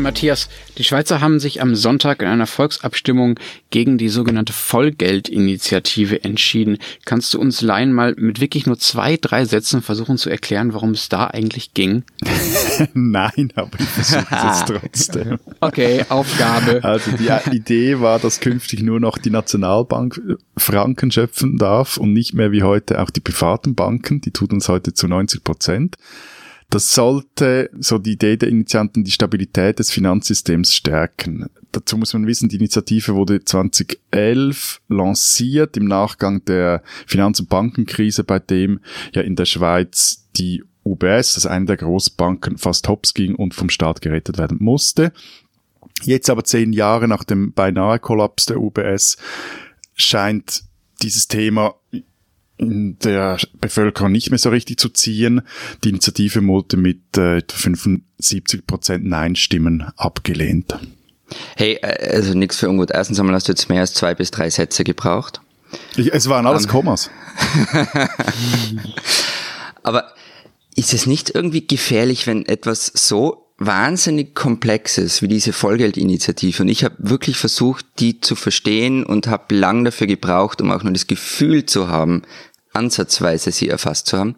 Matthias, 0.00 0.48
die 0.78 0.84
Schweizer 0.84 1.20
haben 1.20 1.40
sich 1.40 1.60
am 1.60 1.74
Sonntag 1.74 2.22
in 2.22 2.28
einer 2.28 2.46
Volksabstimmung 2.46 3.38
gegen 3.70 3.98
die 3.98 4.08
sogenannte 4.08 4.52
Vollgeldinitiative 4.52 6.24
entschieden. 6.24 6.78
Kannst 7.04 7.34
du 7.34 7.40
uns 7.40 7.60
Laien 7.60 7.92
mal 7.92 8.14
mit 8.16 8.40
wirklich 8.40 8.66
nur 8.66 8.78
zwei, 8.78 9.16
drei 9.16 9.44
Sätzen 9.44 9.82
versuchen 9.82 10.18
zu 10.18 10.30
erklären, 10.30 10.74
warum 10.74 10.90
es 10.90 11.08
da 11.08 11.26
eigentlich 11.26 11.74
ging? 11.74 12.04
Nein, 12.94 13.52
aber 13.54 13.78
ich 13.78 13.86
versuche 13.86 14.26
es 14.30 14.64
trotzdem. 14.66 15.38
Okay, 15.60 16.04
Aufgabe. 16.08 16.82
Also 16.82 17.12
die 17.12 17.56
Idee 17.56 18.00
war, 18.00 18.18
dass 18.18 18.40
künftig 18.40 18.82
nur 18.82 19.00
noch 19.00 19.18
die 19.18 19.30
Nationalbank 19.30 20.20
Franken 20.56 21.10
schöpfen 21.10 21.58
darf 21.58 21.96
und 21.96 22.12
nicht 22.12 22.34
mehr 22.34 22.52
wie 22.52 22.62
heute 22.62 23.00
auch 23.00 23.10
die 23.10 23.20
privaten 23.20 23.74
Banken. 23.74 24.20
Die 24.20 24.30
tut 24.30 24.52
uns 24.52 24.68
heute 24.68 24.94
zu 24.94 25.08
90 25.08 25.44
Prozent. 25.44 25.96
Das 26.70 26.94
sollte, 26.94 27.68
so 27.80 27.98
die 27.98 28.12
Idee 28.12 28.36
der 28.36 28.48
Initianten, 28.48 29.02
die 29.02 29.10
Stabilität 29.10 29.80
des 29.80 29.90
Finanzsystems 29.90 30.72
stärken. 30.72 31.46
Dazu 31.72 31.96
muss 31.96 32.12
man 32.12 32.28
wissen, 32.28 32.48
die 32.48 32.56
Initiative 32.56 33.16
wurde 33.16 33.44
2011 33.44 34.80
lanciert 34.88 35.76
im 35.76 35.86
Nachgang 35.86 36.44
der 36.44 36.84
Finanz- 37.06 37.40
und 37.40 37.48
Bankenkrise, 37.48 38.22
bei 38.22 38.38
dem 38.38 38.78
ja 39.12 39.22
in 39.22 39.34
der 39.34 39.46
Schweiz 39.46 40.28
die 40.36 40.62
UBS, 40.84 41.34
also 41.34 41.48
eine 41.48 41.66
der 41.66 41.76
Großbanken, 41.76 42.56
fast 42.56 42.88
hops 42.88 43.14
ging 43.14 43.34
und 43.34 43.52
vom 43.52 43.68
Staat 43.68 44.00
gerettet 44.00 44.38
werden 44.38 44.58
musste. 44.60 45.12
Jetzt 46.02 46.30
aber 46.30 46.44
zehn 46.44 46.72
Jahre 46.72 47.08
nach 47.08 47.24
dem 47.24 47.52
beinahe 47.52 47.98
Kollaps 47.98 48.46
der 48.46 48.60
UBS 48.60 49.16
scheint 49.94 50.62
dieses 51.02 51.26
Thema 51.26 51.74
der 52.60 53.38
Bevölkerung 53.60 54.12
nicht 54.12 54.30
mehr 54.30 54.38
so 54.38 54.50
richtig 54.50 54.78
zu 54.78 54.90
ziehen. 54.90 55.42
Die 55.82 55.88
Initiative 55.88 56.46
wurde 56.46 56.76
mit 56.76 57.16
äh, 57.16 57.42
75 57.48 58.66
Prozent 58.66 59.04
Nein-Stimmen 59.06 59.90
abgelehnt. 59.96 60.78
Hey, 61.56 61.78
äh, 61.82 62.14
also 62.14 62.34
nichts 62.34 62.58
für 62.58 62.68
ungut. 62.68 62.90
Erstens 62.90 63.18
einmal 63.18 63.34
hast 63.34 63.48
du 63.48 63.52
jetzt 63.52 63.68
mehr 63.68 63.80
als 63.80 63.94
zwei 63.94 64.14
bis 64.14 64.30
drei 64.30 64.50
Sätze 64.50 64.84
gebraucht. 64.84 65.40
Ich, 65.96 66.12
es 66.12 66.28
waren 66.28 66.46
alles 66.46 66.66
um, 66.66 66.70
Kommas. 66.70 67.10
Aber 69.82 70.12
ist 70.74 70.92
es 70.92 71.06
nicht 71.06 71.34
irgendwie 71.34 71.66
gefährlich, 71.66 72.26
wenn 72.26 72.44
etwas 72.44 72.86
so 72.94 73.50
wahnsinnig 73.60 74.34
komplexes 74.34 75.20
wie 75.20 75.28
diese 75.28 75.52
Vollgeldinitiative 75.52 76.62
und 76.62 76.70
ich 76.70 76.82
habe 76.82 76.96
wirklich 76.98 77.36
versucht, 77.36 77.84
die 77.98 78.18
zu 78.18 78.34
verstehen 78.34 79.04
und 79.04 79.26
habe 79.26 79.54
lang 79.54 79.84
dafür 79.84 80.06
gebraucht, 80.06 80.62
um 80.62 80.72
auch 80.72 80.82
nur 80.82 80.94
das 80.94 81.06
Gefühl 81.06 81.66
zu 81.66 81.88
haben, 81.88 82.22
ansatzweise 82.72 83.52
sie 83.52 83.68
erfasst 83.68 84.06
zu 84.06 84.18
haben. 84.18 84.36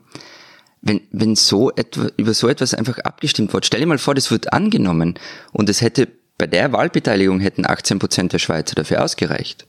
Wenn, 0.80 1.02
wenn 1.12 1.36
so 1.36 1.70
etwa, 1.70 2.08
über 2.16 2.34
so 2.34 2.48
etwas 2.48 2.74
einfach 2.74 2.98
abgestimmt 2.98 3.52
wird, 3.52 3.66
stell 3.66 3.80
dir 3.80 3.86
mal 3.86 3.98
vor, 3.98 4.14
das 4.14 4.30
wird 4.30 4.52
angenommen 4.52 5.18
und 5.52 5.68
es 5.68 5.80
hätte 5.80 6.08
Bei 6.38 6.46
der 6.48 6.72
Wahlbeteiligung 6.72 7.38
hätten 7.38 7.66
18 7.66 8.00
Prozent 8.00 8.32
der 8.32 8.40
Schweizer 8.40 8.74
dafür 8.74 9.04
ausgereicht. 9.04 9.66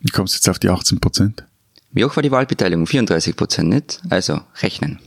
Wie 0.00 0.08
kommst 0.08 0.34
du 0.34 0.38
jetzt 0.38 0.48
auf 0.48 0.58
die 0.58 0.68
18 0.68 0.98
Prozent? 0.98 1.44
Wie 1.92 2.04
hoch 2.04 2.16
war 2.16 2.22
die 2.24 2.32
Wahlbeteiligung? 2.32 2.86
34 2.86 3.36
Prozent, 3.36 3.68
nicht? 3.68 4.00
Also, 4.10 4.40
rechnen. 4.60 4.98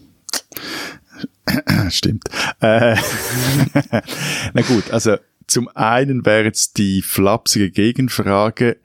Stimmt. 1.89 2.29
Äh, 2.61 2.95
na 4.53 4.61
gut, 4.61 4.89
also 4.91 5.17
zum 5.47 5.67
einen 5.75 6.25
wäre 6.25 6.45
jetzt 6.45 6.77
die 6.77 7.01
flapsige 7.01 7.71
Gegenfrage, 7.71 8.77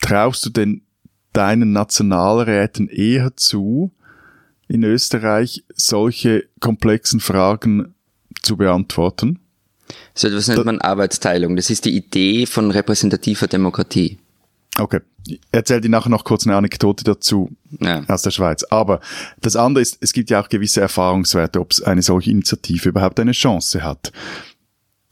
traust 0.00 0.46
du 0.46 0.50
denn 0.50 0.82
deinen 1.34 1.72
Nationalräten 1.72 2.88
eher 2.88 3.36
zu, 3.36 3.92
in 4.68 4.82
Österreich 4.82 5.64
solche 5.74 6.44
komplexen 6.60 7.20
Fragen 7.20 7.94
zu 8.42 8.56
beantworten? 8.56 9.40
So 10.14 10.28
etwas 10.28 10.48
nennt 10.48 10.64
man 10.64 10.80
Arbeitsteilung. 10.80 11.56
Das 11.56 11.68
ist 11.68 11.84
die 11.84 11.94
Idee 11.94 12.46
von 12.46 12.70
repräsentativer 12.70 13.46
Demokratie. 13.46 14.18
Okay. 14.78 15.00
Ich 15.26 15.40
erzähle 15.52 15.80
dir 15.82 15.88
nachher 15.88 16.10
noch 16.10 16.24
kurz 16.24 16.46
eine 16.46 16.56
Anekdote 16.56 17.04
dazu 17.04 17.50
Ja. 17.80 18.02
aus 18.08 18.22
der 18.22 18.30
Schweiz. 18.30 18.64
Aber 18.64 19.00
das 19.40 19.56
andere 19.56 19.80
ist, 19.82 19.96
es 20.00 20.12
gibt 20.12 20.30
ja 20.30 20.40
auch 20.42 20.48
gewisse 20.48 20.80
Erfahrungswerte, 20.80 21.60
ob 21.60 21.70
es 21.72 21.82
eine 21.82 22.02
solche 22.02 22.30
Initiative 22.30 22.90
überhaupt 22.90 23.18
eine 23.20 23.32
Chance 23.32 23.82
hat. 23.82 24.12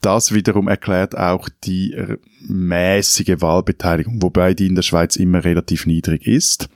Das 0.03 0.33
wiederum 0.33 0.67
erklärt 0.67 1.17
auch 1.17 1.47
die 1.63 1.95
mäßige 2.41 3.39
Wahlbeteiligung, 3.39 4.21
wobei 4.21 4.53
die 4.53 4.67
in 4.67 4.75
der 4.75 4.81
Schweiz 4.81 5.15
immer 5.15 5.45
relativ 5.45 5.85
niedrig 5.85 6.27
ist. 6.27 6.67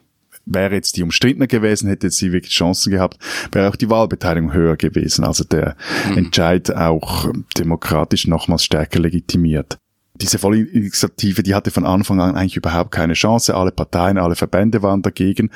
Wäre 0.45 0.75
jetzt 0.75 0.95
die 0.95 1.03
umstrittener 1.03 1.47
gewesen, 1.47 1.89
hätte 1.89 2.09
sie 2.09 2.31
wirklich 2.31 2.53
Chancen 2.53 2.89
gehabt, 2.89 3.17
wäre 3.51 3.67
auch 3.67 3.75
die 3.75 3.89
Wahlbeteiligung 3.89 4.53
höher 4.53 4.77
gewesen. 4.77 5.25
Also 5.25 5.43
der 5.43 5.75
Entscheid 6.15 6.73
auch 6.73 7.29
demokratisch 7.57 8.27
nochmals 8.27 8.63
stärker 8.63 8.99
legitimiert. 8.99 9.77
Diese 10.15 10.39
Vollinitiative, 10.39 11.43
die 11.43 11.53
hatte 11.53 11.69
von 11.69 11.85
Anfang 11.85 12.21
an 12.21 12.35
eigentlich 12.35 12.55
überhaupt 12.55 12.91
keine 12.91 13.13
Chance. 13.13 13.55
Alle 13.55 13.73
Parteien, 13.73 14.17
alle 14.17 14.37
Verbände 14.37 14.81
waren 14.81 15.01
dagegen. 15.01 15.51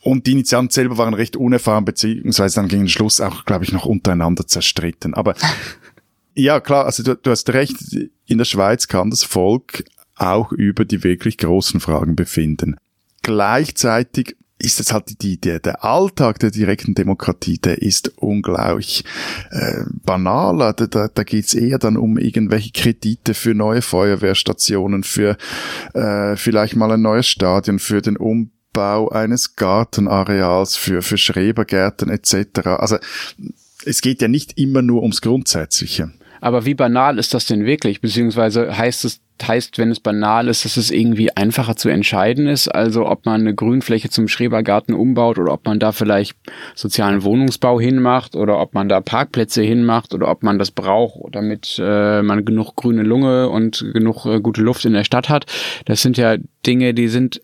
Und 0.00 0.26
die 0.26 0.32
Initianten 0.32 0.70
selber 0.70 0.98
waren 0.98 1.14
recht 1.14 1.36
unerfahren, 1.36 1.84
beziehungsweise 1.84 2.56
dann 2.56 2.68
gegen 2.68 2.84
den 2.84 2.88
Schluss 2.88 3.20
auch, 3.20 3.44
glaube 3.44 3.64
ich, 3.64 3.72
noch 3.72 3.84
untereinander 3.84 4.46
zerstritten. 4.46 5.14
Aber 5.14 5.34
ja, 6.34 6.60
klar, 6.60 6.86
also 6.86 7.02
du, 7.02 7.16
du 7.16 7.30
hast 7.30 7.50
recht, 7.50 7.76
in 8.26 8.38
der 8.38 8.44
Schweiz 8.44 8.88
kann 8.88 9.10
das 9.10 9.24
Volk 9.24 9.84
auch 10.16 10.52
über 10.52 10.84
die 10.84 11.04
wirklich 11.04 11.38
großen 11.38 11.80
Fragen 11.80 12.16
befinden. 12.16 12.76
Gleichzeitig 13.22 14.36
ist 14.62 14.78
es 14.78 14.92
halt 14.92 15.22
die, 15.22 15.40
der, 15.40 15.58
der 15.58 15.84
Alltag 15.84 16.38
der 16.38 16.50
direkten 16.50 16.94
Demokratie, 16.94 17.58
der 17.58 17.82
ist 17.82 18.12
unglaublich 18.16 19.04
äh, 19.50 19.84
banaler. 20.04 20.72
Da, 20.72 21.08
da, 21.08 21.22
geht's 21.24 21.54
eher 21.54 21.78
dann 21.78 21.96
um 21.96 22.16
irgendwelche 22.16 22.70
Kredite 22.70 23.34
für 23.34 23.54
neue 23.54 23.82
Feuerwehrstationen, 23.82 25.02
für 25.02 25.36
äh, 25.94 26.36
vielleicht 26.36 26.76
mal 26.76 26.92
ein 26.92 27.02
neues 27.02 27.26
Stadion, 27.26 27.80
für 27.80 28.02
den 28.02 28.16
Umbau 28.16 29.08
eines 29.08 29.56
Gartenareals, 29.56 30.76
für, 30.76 31.02
für 31.02 31.18
Schrebergärten 31.18 32.08
etc. 32.08 32.66
Also 32.66 32.98
es 33.84 34.00
geht 34.00 34.22
ja 34.22 34.28
nicht 34.28 34.58
immer 34.58 34.82
nur 34.82 35.02
ums 35.02 35.22
Grundsätzliche. 35.22 36.12
Aber 36.42 36.66
wie 36.66 36.74
banal 36.74 37.20
ist 37.20 37.34
das 37.34 37.46
denn 37.46 37.64
wirklich? 37.64 38.00
Beziehungsweise 38.00 38.76
heißt 38.76 39.04
es, 39.04 39.20
heißt, 39.46 39.78
wenn 39.78 39.92
es 39.92 40.00
banal 40.00 40.48
ist, 40.48 40.64
dass 40.64 40.76
es 40.76 40.90
irgendwie 40.90 41.36
einfacher 41.36 41.76
zu 41.76 41.88
entscheiden 41.88 42.48
ist? 42.48 42.66
Also 42.66 43.06
ob 43.06 43.26
man 43.26 43.42
eine 43.42 43.54
Grünfläche 43.54 44.10
zum 44.10 44.26
Schrebergarten 44.26 44.92
umbaut 44.92 45.38
oder 45.38 45.52
ob 45.52 45.64
man 45.66 45.78
da 45.78 45.92
vielleicht 45.92 46.36
sozialen 46.74 47.22
Wohnungsbau 47.22 47.80
hinmacht 47.80 48.34
oder 48.34 48.58
ob 48.58 48.74
man 48.74 48.88
da 48.88 49.00
Parkplätze 49.00 49.62
hinmacht 49.62 50.14
oder 50.14 50.28
ob 50.28 50.42
man 50.42 50.58
das 50.58 50.72
braucht, 50.72 51.34
damit 51.34 51.80
äh, 51.80 52.22
man 52.22 52.44
genug 52.44 52.74
grüne 52.74 53.04
Lunge 53.04 53.48
und 53.48 53.84
genug 53.92 54.26
äh, 54.26 54.40
gute 54.40 54.62
Luft 54.62 54.84
in 54.84 54.94
der 54.94 55.04
Stadt 55.04 55.28
hat. 55.28 55.46
Das 55.84 56.02
sind 56.02 56.16
ja 56.16 56.36
Dinge, 56.66 56.92
die 56.92 57.06
sind 57.06 57.40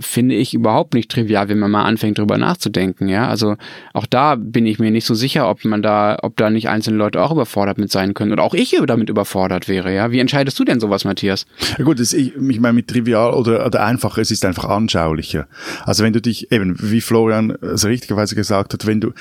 finde 0.00 0.34
ich 0.34 0.54
überhaupt 0.54 0.94
nicht 0.94 1.10
trivial, 1.10 1.48
wenn 1.48 1.58
man 1.58 1.70
mal 1.70 1.84
anfängt 1.84 2.18
drüber 2.18 2.38
nachzudenken, 2.38 3.08
ja. 3.08 3.28
Also 3.28 3.56
auch 3.92 4.06
da 4.06 4.34
bin 4.34 4.66
ich 4.66 4.78
mir 4.78 4.90
nicht 4.90 5.04
so 5.04 5.14
sicher, 5.14 5.48
ob 5.48 5.64
man 5.64 5.82
da, 5.82 6.18
ob 6.22 6.36
da 6.36 6.50
nicht 6.50 6.68
einzelne 6.68 6.96
Leute 6.96 7.22
auch 7.22 7.30
überfordert 7.30 7.78
mit 7.78 7.92
sein 7.92 8.14
können 8.14 8.32
oder 8.32 8.42
auch 8.42 8.54
ich 8.54 8.76
damit 8.86 9.10
überfordert 9.10 9.68
wäre, 9.68 9.94
ja. 9.94 10.10
Wie 10.10 10.18
entscheidest 10.18 10.58
du 10.58 10.64
denn 10.64 10.80
sowas, 10.80 11.04
Matthias? 11.04 11.46
Ja 11.78 11.84
gut, 11.84 12.00
ich, 12.00 12.14
ich 12.14 12.60
meine 12.60 12.72
mit 12.72 12.88
trivial 12.88 13.34
oder, 13.34 13.64
oder 13.66 13.84
einfach, 13.84 14.18
es 14.18 14.30
ist 14.30 14.44
einfach 14.44 14.64
anschaulicher. 14.64 15.46
Also 15.84 16.02
wenn 16.02 16.12
du 16.12 16.20
dich, 16.20 16.50
eben, 16.50 16.76
wie 16.80 17.00
Florian 17.00 17.56
so 17.74 17.88
richtigerweise 17.88 18.34
gesagt 18.34 18.72
hat, 18.72 18.86
wenn 18.86 19.00
du, 19.00 19.12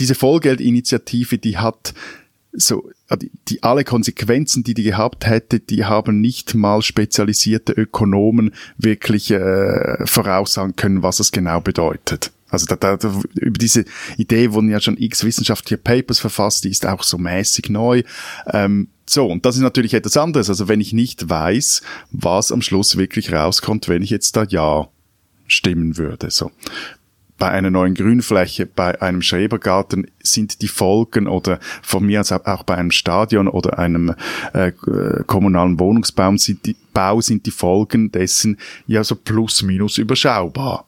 diese 0.00 0.14
Vollgeldinitiative, 0.14 1.38
die 1.38 1.58
hat 1.58 1.94
so, 2.56 2.90
die, 3.20 3.30
die 3.48 3.62
alle 3.62 3.84
Konsequenzen, 3.84 4.64
die 4.64 4.74
die 4.74 4.84
gehabt 4.84 5.26
hätte, 5.26 5.60
die 5.60 5.84
haben 5.84 6.20
nicht 6.20 6.54
mal 6.54 6.82
spezialisierte 6.82 7.72
Ökonomen 7.72 8.54
wirklich 8.78 9.30
äh, 9.30 10.06
voraussagen 10.06 10.76
können, 10.76 11.02
was 11.02 11.20
es 11.20 11.32
genau 11.32 11.60
bedeutet. 11.60 12.32
Also 12.50 12.66
da, 12.66 12.76
da, 12.76 13.10
über 13.34 13.58
diese 13.58 13.84
Idee 14.16 14.52
wurden 14.52 14.70
ja 14.70 14.80
schon 14.80 14.96
x 14.96 15.24
wissenschaftliche 15.24 15.76
Papers 15.76 16.20
verfasst, 16.20 16.64
die 16.64 16.70
ist 16.70 16.86
auch 16.86 17.02
so 17.02 17.18
mäßig 17.18 17.68
neu. 17.68 18.02
Ähm, 18.46 18.88
so, 19.06 19.26
und 19.26 19.44
das 19.44 19.56
ist 19.56 19.62
natürlich 19.62 19.94
etwas 19.94 20.16
anderes. 20.16 20.48
Also 20.48 20.68
wenn 20.68 20.80
ich 20.80 20.92
nicht 20.92 21.28
weiß, 21.28 21.82
was 22.12 22.52
am 22.52 22.62
Schluss 22.62 22.96
wirklich 22.96 23.32
rauskommt, 23.32 23.88
wenn 23.88 24.02
ich 24.02 24.10
jetzt 24.10 24.36
da 24.36 24.44
Ja 24.44 24.88
stimmen 25.46 25.98
würde. 25.98 26.30
So 26.30 26.52
bei 27.44 27.50
einer 27.50 27.70
neuen 27.70 27.92
Grünfläche, 27.92 28.64
bei 28.64 29.02
einem 29.02 29.20
Schrebergarten 29.20 30.06
sind 30.22 30.62
die 30.62 30.66
Folgen 30.66 31.28
oder 31.28 31.60
von 31.82 32.06
mir 32.06 32.22
aus 32.22 32.32
auch 32.32 32.62
bei 32.62 32.74
einem 32.74 32.90
Stadion 32.90 33.48
oder 33.48 33.78
einem 33.78 34.14
äh, 34.54 34.72
kommunalen 35.26 35.78
Wohnungsbau 35.78 36.34
sind 36.38 36.64
die, 36.64 36.74
Bau 36.94 37.20
sind 37.20 37.44
die 37.44 37.50
Folgen 37.50 38.10
dessen 38.10 38.56
ja 38.86 39.04
so 39.04 39.14
plus 39.14 39.62
minus 39.62 39.98
überschaubar. 39.98 40.86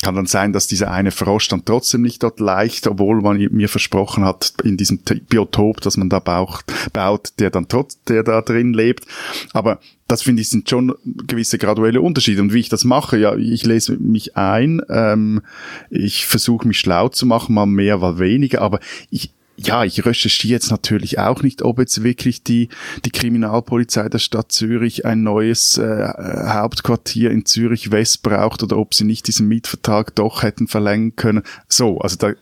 Kann 0.00 0.16
dann 0.16 0.26
sein, 0.26 0.52
dass 0.52 0.66
dieser 0.66 0.90
eine 0.90 1.12
Frosch 1.12 1.46
dann 1.48 1.64
trotzdem 1.64 2.02
nicht 2.02 2.22
dort 2.24 2.40
leicht, 2.40 2.88
obwohl 2.88 3.20
man 3.20 3.36
mir 3.52 3.68
versprochen 3.68 4.24
hat, 4.24 4.54
in 4.64 4.76
diesem 4.76 4.98
Biotop, 4.98 5.80
dass 5.80 5.96
man 5.96 6.08
da 6.08 6.18
baut, 6.18 6.64
baut 6.92 7.32
der 7.38 7.50
dann 7.50 7.68
trotz, 7.68 8.02
der 8.04 8.24
da 8.24 8.40
drin 8.40 8.72
lebt. 8.72 9.06
Aber 9.52 9.78
das 10.08 10.22
finde 10.22 10.42
ich 10.42 10.50
sind 10.50 10.68
schon 10.68 10.94
gewisse 11.04 11.56
graduelle 11.56 12.00
Unterschiede. 12.00 12.42
Und 12.42 12.52
wie 12.52 12.60
ich 12.60 12.68
das 12.68 12.84
mache, 12.84 13.16
ja, 13.16 13.34
ich 13.36 13.64
lese 13.64 13.96
mich 13.96 14.36
ein, 14.36 14.82
ähm, 14.90 15.42
ich 15.88 16.26
versuche 16.26 16.66
mich 16.66 16.80
schlau 16.80 17.08
zu 17.08 17.24
machen, 17.24 17.54
mal 17.54 17.66
mehr, 17.66 17.98
mal 17.98 18.18
weniger, 18.18 18.60
aber 18.60 18.80
ich, 19.10 19.32
ja, 19.56 19.84
ich 19.84 20.04
recherchiere 20.04 20.52
jetzt 20.52 20.70
natürlich 20.70 21.18
auch 21.18 21.42
nicht, 21.42 21.62
ob 21.62 21.78
jetzt 21.78 22.02
wirklich 22.02 22.42
die, 22.42 22.68
die 23.04 23.10
Kriminalpolizei 23.10 24.08
der 24.08 24.18
Stadt 24.18 24.50
Zürich 24.52 25.04
ein 25.04 25.22
neues 25.22 25.78
äh, 25.78 26.08
Hauptquartier 26.46 27.30
in 27.30 27.44
Zürich 27.44 27.90
West 27.90 28.22
braucht 28.22 28.62
oder 28.62 28.78
ob 28.78 28.94
sie 28.94 29.04
nicht 29.04 29.26
diesen 29.28 29.48
Mietvertrag 29.48 30.14
doch 30.14 30.42
hätten 30.42 30.68
verlängern 30.68 31.16
können. 31.16 31.42
So, 31.68 31.98
also 31.98 32.16
da, 32.16 32.32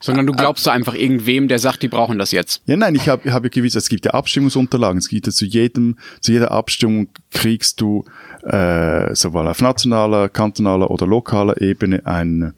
sondern 0.00 0.26
du 0.26 0.32
glaubst 0.32 0.66
da 0.66 0.72
einfach 0.72 0.94
irgendwem, 0.94 1.46
der 1.46 1.58
sagt, 1.58 1.82
die 1.82 1.88
brauchen 1.88 2.18
das 2.18 2.32
jetzt. 2.32 2.62
ja, 2.64 2.76
nein, 2.76 2.94
ich 2.94 3.08
habe 3.08 3.30
hab 3.32 3.44
ja 3.44 3.50
gewiss, 3.50 3.74
es 3.74 3.90
gibt 3.90 4.06
ja 4.06 4.12
Abstimmungsunterlagen. 4.12 4.98
Es 4.98 5.08
gibt 5.08 5.26
ja 5.26 5.32
zu 5.32 5.44
jedem, 5.44 5.98
zu 6.20 6.32
jeder 6.32 6.50
Abstimmung 6.50 7.08
kriegst 7.30 7.80
du 7.82 8.04
äh, 8.42 9.14
sowohl 9.14 9.46
auf 9.46 9.60
nationaler, 9.60 10.30
kantonaler 10.30 10.90
oder 10.90 11.06
lokaler 11.06 11.60
Ebene 11.60 12.06
ein, 12.06 12.54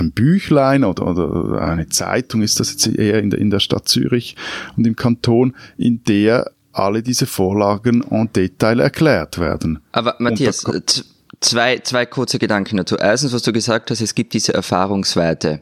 ein 0.00 0.12
Büchlein 0.12 0.84
oder, 0.84 1.06
oder 1.06 1.60
eine 1.62 1.88
Zeitung 1.88 2.42
ist 2.42 2.60
das 2.60 2.72
jetzt 2.72 2.86
eher 2.86 3.20
in 3.20 3.30
der, 3.30 3.40
in 3.40 3.50
der 3.50 3.60
Stadt 3.60 3.88
Zürich 3.88 4.36
und 4.76 4.86
im 4.86 4.96
Kanton, 4.96 5.54
in 5.76 6.02
der 6.04 6.50
alle 6.72 7.02
diese 7.02 7.26
Vorlagen 7.26 8.04
en 8.10 8.32
Detail 8.32 8.80
erklärt 8.80 9.38
werden. 9.38 9.78
Aber 9.92 10.16
Matthias, 10.18 10.64
zwei, 11.40 11.78
zwei 11.78 12.06
kurze 12.06 12.38
Gedanken 12.38 12.76
dazu. 12.76 12.96
Erstens, 12.96 13.32
was 13.32 13.42
du 13.42 13.52
gesagt 13.52 13.90
hast, 13.90 14.00
es 14.00 14.14
gibt 14.14 14.34
diese 14.34 14.54
Erfahrungswerte. 14.54 15.60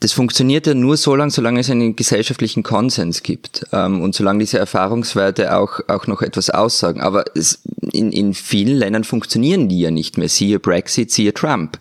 Das 0.00 0.12
funktioniert 0.12 0.66
ja 0.66 0.74
nur 0.74 0.96
so 0.96 1.14
lange, 1.14 1.30
solange 1.30 1.60
es 1.60 1.70
einen 1.70 1.96
gesellschaftlichen 1.96 2.62
Konsens 2.62 3.22
gibt 3.22 3.66
ähm, 3.72 4.00
und 4.00 4.14
solange 4.14 4.40
diese 4.40 4.58
Erfahrungswerte 4.58 5.56
auch, 5.56 5.80
auch 5.88 6.06
noch 6.06 6.22
etwas 6.22 6.50
aussagen. 6.50 7.00
Aber 7.00 7.24
es, 7.34 7.62
in, 7.92 8.12
in 8.12 8.34
vielen 8.34 8.76
Ländern 8.76 9.04
funktionieren 9.04 9.68
die 9.68 9.80
ja 9.80 9.90
nicht 9.90 10.18
mehr. 10.18 10.28
Siehe 10.28 10.58
Brexit, 10.58 11.10
siehe 11.10 11.32
Trump. 11.32 11.78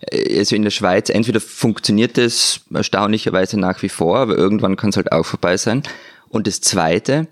Äh, 0.00 0.38
Also 0.38 0.56
in 0.56 0.62
der 0.62 0.70
Schweiz, 0.70 1.08
entweder 1.08 1.40
funktioniert 1.40 2.18
es 2.18 2.60
erstaunlicherweise 2.72 3.58
nach 3.58 3.82
wie 3.82 3.88
vor, 3.88 4.18
aber 4.18 4.36
irgendwann 4.36 4.76
kann 4.76 4.90
es 4.90 4.96
halt 4.96 5.12
auch 5.12 5.24
vorbei 5.24 5.56
sein. 5.56 5.82
Und 6.28 6.46
das 6.46 6.60
Zweite, 6.60 7.26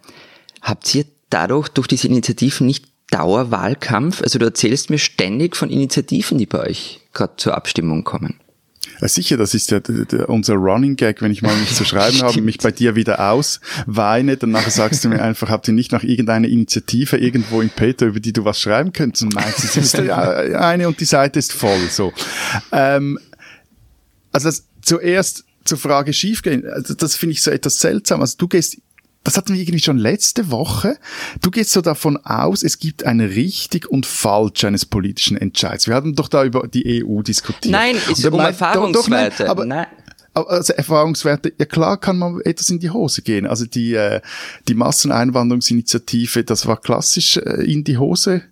habt 0.60 0.94
ihr 0.94 1.04
dadurch 1.30 1.68
durch 1.68 1.86
diese 1.86 2.08
Initiativen 2.08 2.66
nicht 2.66 2.86
Dauerwahlkampf? 3.10 4.22
Also 4.22 4.38
du 4.38 4.46
erzählst 4.46 4.90
mir 4.90 4.98
ständig 4.98 5.56
von 5.56 5.70
Initiativen, 5.70 6.38
die 6.38 6.46
bei 6.46 6.60
euch 6.60 7.00
gerade 7.12 7.36
zur 7.36 7.56
Abstimmung 7.56 8.04
kommen. 8.04 8.38
Sicher, 9.02 9.36
das 9.36 9.54
ist 9.54 9.70
ja 9.70 9.80
unser 10.26 10.54
Running 10.54 10.96
Gag, 10.96 11.22
wenn 11.22 11.30
ich 11.30 11.42
mal 11.42 11.56
nichts 11.56 11.76
zu 11.76 11.84
schreiben 11.84 12.20
habe, 12.22 12.40
mich 12.40 12.58
bei 12.58 12.72
dir 12.72 12.96
wieder 12.96 13.30
ausweine, 13.30 14.36
dann 14.36 14.50
nachher 14.50 14.70
sagst 14.70 15.04
du 15.04 15.08
mir 15.08 15.22
einfach, 15.22 15.48
habt 15.50 15.68
ihr 15.68 15.74
nicht 15.74 15.92
nach 15.92 16.02
irgendeiner 16.02 16.48
Initiative 16.48 17.16
irgendwo 17.16 17.60
in 17.60 17.70
Peter, 17.70 18.06
über 18.06 18.20
die 18.20 18.32
du 18.32 18.44
was 18.44 18.60
schreiben 18.60 18.92
könntest? 18.92 19.22
Und 19.22 19.34
meistens 19.34 19.76
ist 19.76 19.98
eine 19.98 20.88
und 20.88 20.98
die 20.98 21.04
Seite 21.04 21.38
ist 21.38 21.52
voll, 21.52 21.88
so. 21.90 22.12
Ähm, 22.72 23.18
also 24.32 24.48
das, 24.48 24.64
zuerst 24.82 25.44
zur 25.64 25.78
Frage 25.78 26.12
schiefgehen, 26.12 26.66
also 26.66 26.94
das 26.94 27.14
finde 27.14 27.34
ich 27.34 27.42
so 27.42 27.50
etwas 27.50 27.78
seltsam. 27.80 28.20
Also 28.20 28.36
du 28.38 28.48
gehst 28.48 28.78
das 29.24 29.36
hatten 29.36 29.52
wir 29.52 29.60
irgendwie 29.60 29.80
schon 29.80 29.98
letzte 29.98 30.50
Woche. 30.50 30.98
Du 31.42 31.50
gehst 31.50 31.72
so 31.72 31.80
davon 31.80 32.16
aus, 32.18 32.62
es 32.62 32.78
gibt 32.78 33.04
ein 33.04 33.20
richtig 33.20 33.90
und 33.90 34.06
falsch 34.06 34.64
eines 34.64 34.86
politischen 34.86 35.36
Entscheids. 35.36 35.86
Wir 35.86 35.94
hatten 35.94 36.14
doch 36.14 36.28
da 36.28 36.44
über 36.44 36.66
die 36.66 37.04
EU 37.04 37.22
diskutiert. 37.22 37.72
Nein, 37.72 37.96
es 37.96 38.18
ist 38.18 38.26
um 38.26 38.40
Erfahrungswerte. 38.40 39.44
Doch, 39.44 39.44
doch, 39.44 39.50
aber, 39.50 39.64
nein 39.64 39.86
also 40.46 40.72
Erfahrungswerte, 40.72 41.52
ja 41.58 41.64
klar 41.64 41.98
kann 41.98 42.18
man 42.18 42.40
etwas 42.42 42.70
in 42.70 42.78
die 42.78 42.90
Hose 42.90 43.22
gehen. 43.22 43.46
Also 43.46 43.66
die, 43.66 43.94
äh, 43.94 44.20
die 44.68 44.74
Masseneinwanderungsinitiative, 44.74 46.44
das 46.44 46.66
war 46.66 46.80
klassisch 46.80 47.38
äh, 47.38 47.64
in 47.64 47.84
die 47.84 47.98
Hose, 47.98 48.42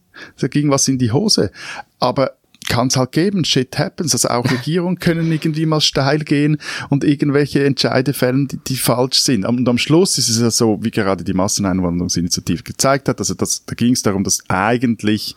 da 0.41 0.49
ging 0.49 0.71
was 0.71 0.89
in 0.89 0.99
die 0.99 1.13
Hose. 1.13 1.51
Aber 1.99 2.37
kann 2.69 2.89
es 2.89 2.97
halt 2.97 3.13
geben, 3.13 3.45
shit 3.45 3.79
happens. 3.79 4.13
Also 4.13 4.29
auch 4.29 4.45
Regierungen 4.51 4.99
können 4.99 5.31
irgendwie 5.31 5.67
mal 5.67 5.81
steil 5.81 6.21
gehen 6.21 6.59
und 6.91 7.05
irgendwelche 7.05 7.65
Entscheide 7.65 8.13
fällen, 8.13 8.49
die, 8.49 8.59
die 8.59 8.77
falsch 8.77 9.21
sind. 9.21 9.45
Und 9.45 9.69
am 9.69 9.79
Schluss 9.79 10.19
ist 10.19 10.29
es 10.29 10.41
ja 10.41 10.51
so, 10.51 10.79
wie 10.83 10.91
gerade 10.91 11.25
die 11.25 11.35
Masseneinwanderungsinitiative 11.35 12.63
gezeigt 12.63 13.09
hat, 13.09 13.19
also 13.19 13.35
das, 13.35 13.65
da 13.65 13.75
ging 13.75 13.93
es 13.93 14.03
darum, 14.03 14.25
dass 14.25 14.41
eigentlich, 14.49 15.35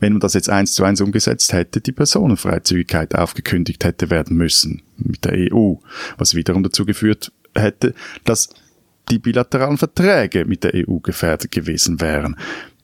wenn 0.00 0.14
man 0.14 0.20
das 0.20 0.34
jetzt 0.34 0.50
eins 0.50 0.74
zu 0.74 0.84
eins 0.84 1.00
umgesetzt 1.00 1.52
hätte, 1.52 1.80
die 1.80 1.92
Personenfreizügigkeit 1.92 3.14
aufgekündigt 3.14 3.84
hätte 3.84 4.10
werden 4.10 4.36
müssen 4.36 4.82
mit 4.96 5.24
der 5.24 5.52
EU, 5.52 5.74
was 6.16 6.34
wiederum 6.34 6.62
dazu 6.62 6.84
geführt 6.84 7.32
hätte, 7.54 7.94
dass 8.24 8.48
die 9.10 9.18
bilateralen 9.18 9.78
Verträge 9.78 10.44
mit 10.44 10.64
der 10.64 10.72
EU 10.74 10.98
gefährdet 10.98 11.50
gewesen 11.50 12.00
wären. 12.00 12.36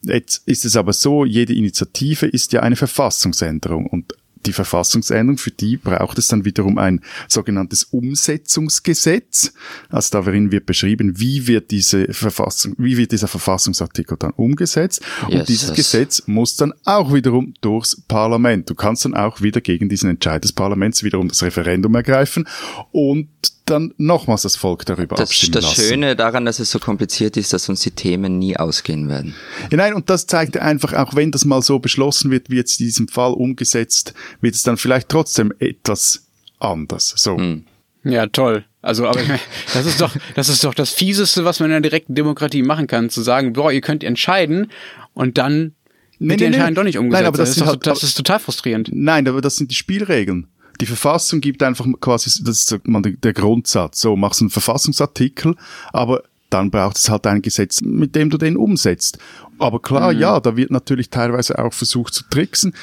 Jetzt 0.05 0.47
ist 0.47 0.65
es 0.65 0.77
aber 0.77 0.93
so, 0.93 1.25
jede 1.25 1.55
Initiative 1.55 2.27
ist 2.27 2.53
ja 2.53 2.61
eine 2.61 2.77
Verfassungsänderung 2.77 3.87
und 3.87 4.15
die 4.47 4.53
Verfassungsänderung, 4.53 5.39
für 5.39 5.51
die 5.51 5.77
braucht 5.77 6.19
es 6.19 6.29
dann 6.29 6.45
wiederum 6.45 6.79
ein 6.79 7.01
sogenanntes 7.29 7.85
Umsetzungsgesetz. 7.85 9.55
Also 9.89 10.21
darin 10.21 10.53
wird 10.53 10.67
beschrieben, 10.67 11.19
wie 11.19 11.47
wird 11.47 11.71
diese 11.71 12.13
Verfassung, 12.13 12.75
wie 12.79 12.97
wird 12.97 13.13
dieser 13.13 13.29
Verfassungsartikel 13.29 14.17
dann 14.19 14.33
umgesetzt. 14.33 15.01
Yes, 15.29 15.41
und 15.41 15.49
dieses 15.49 15.69
yes. 15.69 15.77
Gesetz 15.77 16.23
muss 16.27 16.57
dann 16.57 16.75
auch 16.85 17.13
wiederum 17.15 17.55
durchs 17.61 18.03
Parlament. 18.03 18.69
Du 18.69 18.75
kannst 18.75 19.05
dann 19.05 19.15
auch 19.15 19.41
wieder 19.41 19.61
gegen 19.61 19.89
diesen 19.89 20.11
Entscheid 20.11 20.45
des 20.45 20.53
Parlaments 20.53 21.03
wiederum 21.03 21.29
das 21.29 21.43
Referendum 21.43 21.95
ergreifen 21.95 22.47
und 22.93 23.29
dann 23.65 23.95
nochmals 23.97 24.43
das 24.43 24.57
Volk 24.57 24.85
darüber 24.85 25.17
das, 25.17 25.31
abstimmen 25.31 25.53
das 25.53 25.65
lassen. 25.65 25.81
Das 25.81 25.89
Schöne 25.89 26.17
daran, 26.17 26.45
dass 26.45 26.59
es 26.59 26.71
so 26.71 26.79
kompliziert 26.79 27.37
ist, 27.37 27.53
dass 27.53 27.69
uns 27.69 27.81
die 27.81 27.91
Themen 27.91 28.39
nie 28.39 28.57
ausgehen 28.57 29.09
werden. 29.09 29.35
Ja, 29.71 29.79
nein, 29.79 29.95
und 29.95 30.11
das 30.11 30.27
zeigt 30.27 30.57
einfach, 30.57 30.93
auch 30.93 31.15
wenn 31.15 31.31
das 31.31 31.45
mal 31.45 31.63
so 31.63 31.79
beschlossen 31.79 32.31
wird, 32.31 32.51
wie 32.51 32.57
jetzt 32.57 32.81
in 32.81 32.87
diesem 32.87 33.09
Fall 33.09 33.33
umgesetzt, 33.33 34.15
wird 34.41 34.55
es 34.55 34.63
dann 34.63 34.77
vielleicht 34.77 35.09
trotzdem 35.09 35.53
etwas 35.59 36.27
anders. 36.59 37.15
So. 37.17 37.37
Hm. 37.37 37.65
Ja, 38.05 38.27
toll. 38.27 38.65
Also, 38.83 39.07
aber 39.07 39.21
das 39.73 39.87
ist 39.87 40.01
doch, 40.01 40.15
das 40.35 40.49
ist 40.49 40.63
doch 40.63 40.75
das 40.75 40.91
Fieseste, 40.91 41.45
was 41.45 41.61
man 41.61 41.71
in 41.71 41.77
einer 41.77 41.83
direkten 41.83 42.15
Demokratie 42.15 42.63
machen 42.63 42.87
kann, 42.87 43.09
zu 43.09 43.23
sagen, 43.23 43.55
boah, 43.55 43.73
ihr 43.73 43.81
könnt 43.81 44.05
entscheiden 44.05 44.71
und 45.15 45.39
dann 45.39 45.75
nee, 46.19 46.31
wird 46.31 46.41
die 46.41 46.45
nee, 46.45 46.47
Entscheidung 46.49 46.69
nee. 46.69 46.75
doch 46.75 46.85
nicht 46.85 46.99
umgesetzt. 46.99 47.23
Nein, 47.23 47.27
aber 47.27 47.39
das, 47.39 47.49
das, 47.49 47.57
ist, 47.57 47.63
doch, 47.63 47.69
halt, 47.69 47.87
das 47.87 48.03
ist 48.03 48.15
total 48.15 48.41
frustrierend. 48.41 48.91
Nein, 48.93 49.27
aber 49.27 49.41
das 49.41 49.57
sind 49.57 49.71
die 49.71 49.75
Spielregeln. 49.75 50.49
Die 50.81 50.87
Verfassung 50.87 51.41
gibt 51.41 51.63
einfach 51.63 51.87
quasi, 52.01 52.43
das 52.45 52.59
ist 52.59 52.79
der 53.23 53.33
Grundsatz. 53.33 54.01
So, 54.01 54.17
machst 54.17 54.41
einen 54.41 54.51
Verfassungsartikel, 54.51 55.57
aber 55.93 56.23
dann 56.51 56.71
braucht 56.71 56.97
es 56.99 57.09
halt 57.09 57.27
ein 57.27 57.43
Gesetz, 57.43 57.81
mit 57.83 58.15
dem 58.15 58.31
du 58.31 58.39
den 58.39 58.57
umsetzt. 58.57 59.19
Aber 59.59 59.81
klar, 59.81 60.13
mhm. 60.13 60.21
ja, 60.21 60.41
da 60.41 60.57
wird 60.57 60.71
natürlich 60.71 61.11
teilweise 61.11 61.59
auch 61.59 61.73
versucht 61.73 62.15
zu 62.15 62.25
tricksen. 62.31 62.75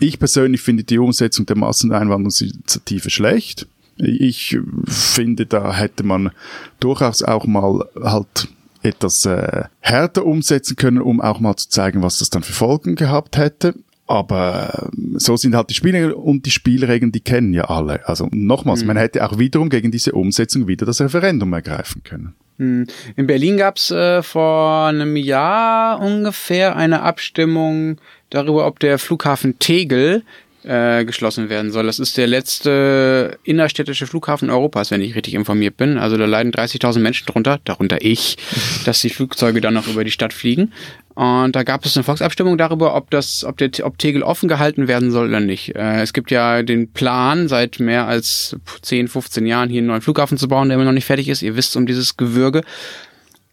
Ich 0.00 0.18
persönlich 0.18 0.60
finde 0.60 0.84
die 0.84 0.98
Umsetzung 0.98 1.44
der 1.46 1.56
Masseneinwanderungsinitiative 1.56 3.10
schlecht. 3.10 3.66
Ich 3.96 4.56
finde, 4.86 5.44
da 5.44 5.74
hätte 5.74 6.04
man 6.04 6.30
durchaus 6.78 7.22
auch 7.22 7.46
mal 7.46 7.84
halt 8.00 8.48
etwas 8.82 9.26
äh, 9.26 9.64
härter 9.80 10.24
umsetzen 10.24 10.76
können, 10.76 11.00
um 11.00 11.20
auch 11.20 11.40
mal 11.40 11.56
zu 11.56 11.68
zeigen, 11.68 12.02
was 12.02 12.20
das 12.20 12.30
dann 12.30 12.44
für 12.44 12.52
Folgen 12.52 12.94
gehabt 12.94 13.36
hätte. 13.36 13.74
Aber 14.08 14.90
ähm, 14.96 15.18
so 15.18 15.36
sind 15.36 15.54
halt 15.54 15.70
die 15.70 15.74
Spielregeln 15.74 16.14
und 16.14 16.46
die 16.46 16.50
Spielregeln, 16.50 17.12
die 17.12 17.20
kennen 17.20 17.52
ja 17.52 17.64
alle. 17.64 18.08
Also 18.08 18.28
nochmals, 18.32 18.80
mhm. 18.80 18.88
man 18.88 18.96
hätte 18.96 19.24
auch 19.24 19.38
wiederum 19.38 19.68
gegen 19.68 19.90
diese 19.90 20.12
Umsetzung 20.12 20.66
wieder 20.66 20.86
das 20.86 21.00
Referendum 21.00 21.52
ergreifen 21.52 22.02
können. 22.02 22.34
Mhm. 22.56 22.86
In 23.16 23.26
Berlin 23.26 23.58
gab's 23.58 23.90
äh, 23.90 24.22
vor 24.22 24.86
einem 24.86 25.16
Jahr 25.16 26.00
ungefähr 26.00 26.76
eine 26.76 27.02
Abstimmung 27.02 27.98
darüber, 28.30 28.66
ob 28.66 28.80
der 28.80 28.98
Flughafen 28.98 29.58
Tegel 29.58 30.22
äh, 30.64 31.04
geschlossen 31.04 31.48
werden 31.48 31.70
soll. 31.70 31.86
Das 31.86 31.98
ist 31.98 32.16
der 32.16 32.26
letzte 32.26 33.38
innerstädtische 33.44 34.06
Flughafen 34.06 34.50
Europas, 34.50 34.90
wenn 34.90 35.00
ich 35.00 35.14
richtig 35.14 35.34
informiert 35.34 35.76
bin. 35.76 35.98
Also 35.98 36.16
da 36.16 36.24
leiden 36.24 36.52
30.000 36.52 36.98
Menschen 36.98 37.26
drunter, 37.26 37.60
darunter 37.64 37.98
ich, 38.00 38.36
dass 38.84 39.00
die 39.00 39.10
Flugzeuge 39.10 39.60
dann 39.60 39.74
noch 39.74 39.86
über 39.86 40.04
die 40.04 40.10
Stadt 40.10 40.32
fliegen. 40.32 40.72
Und 41.14 41.56
da 41.56 41.62
gab 41.64 41.84
es 41.84 41.96
eine 41.96 42.04
Volksabstimmung 42.04 42.58
darüber, 42.58 42.94
ob 42.94 43.10
das, 43.10 43.44
ob 43.44 43.56
der, 43.56 43.70
ob 43.82 43.98
Tegel 43.98 44.22
offen 44.22 44.48
gehalten 44.48 44.88
werden 44.88 45.10
soll 45.10 45.28
oder 45.28 45.40
nicht. 45.40 45.74
Äh, 45.74 46.02
es 46.02 46.12
gibt 46.12 46.30
ja 46.30 46.62
den 46.62 46.92
Plan, 46.92 47.48
seit 47.48 47.80
mehr 47.80 48.06
als 48.06 48.56
10, 48.82 49.08
15 49.08 49.46
Jahren 49.46 49.68
hier 49.68 49.78
einen 49.78 49.88
neuen 49.88 50.02
Flughafen 50.02 50.38
zu 50.38 50.48
bauen, 50.48 50.68
der 50.68 50.76
immer 50.76 50.84
noch 50.84 50.92
nicht 50.92 51.06
fertig 51.06 51.28
ist. 51.28 51.42
Ihr 51.42 51.56
wisst 51.56 51.76
um 51.76 51.86
dieses 51.86 52.16
Gewürge. 52.16 52.62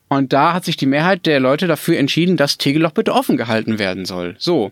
Und 0.07 0.33
da 0.33 0.53
hat 0.53 0.65
sich 0.65 0.77
die 0.77 0.85
Mehrheit 0.85 1.25
der 1.25 1.39
Leute 1.39 1.67
dafür 1.67 1.97
entschieden, 1.97 2.37
dass 2.37 2.57
Tegel 2.57 2.83
doch 2.83 2.91
bitte 2.91 3.13
offen 3.13 3.37
gehalten 3.37 3.79
werden 3.79 4.05
soll. 4.05 4.35
So. 4.37 4.71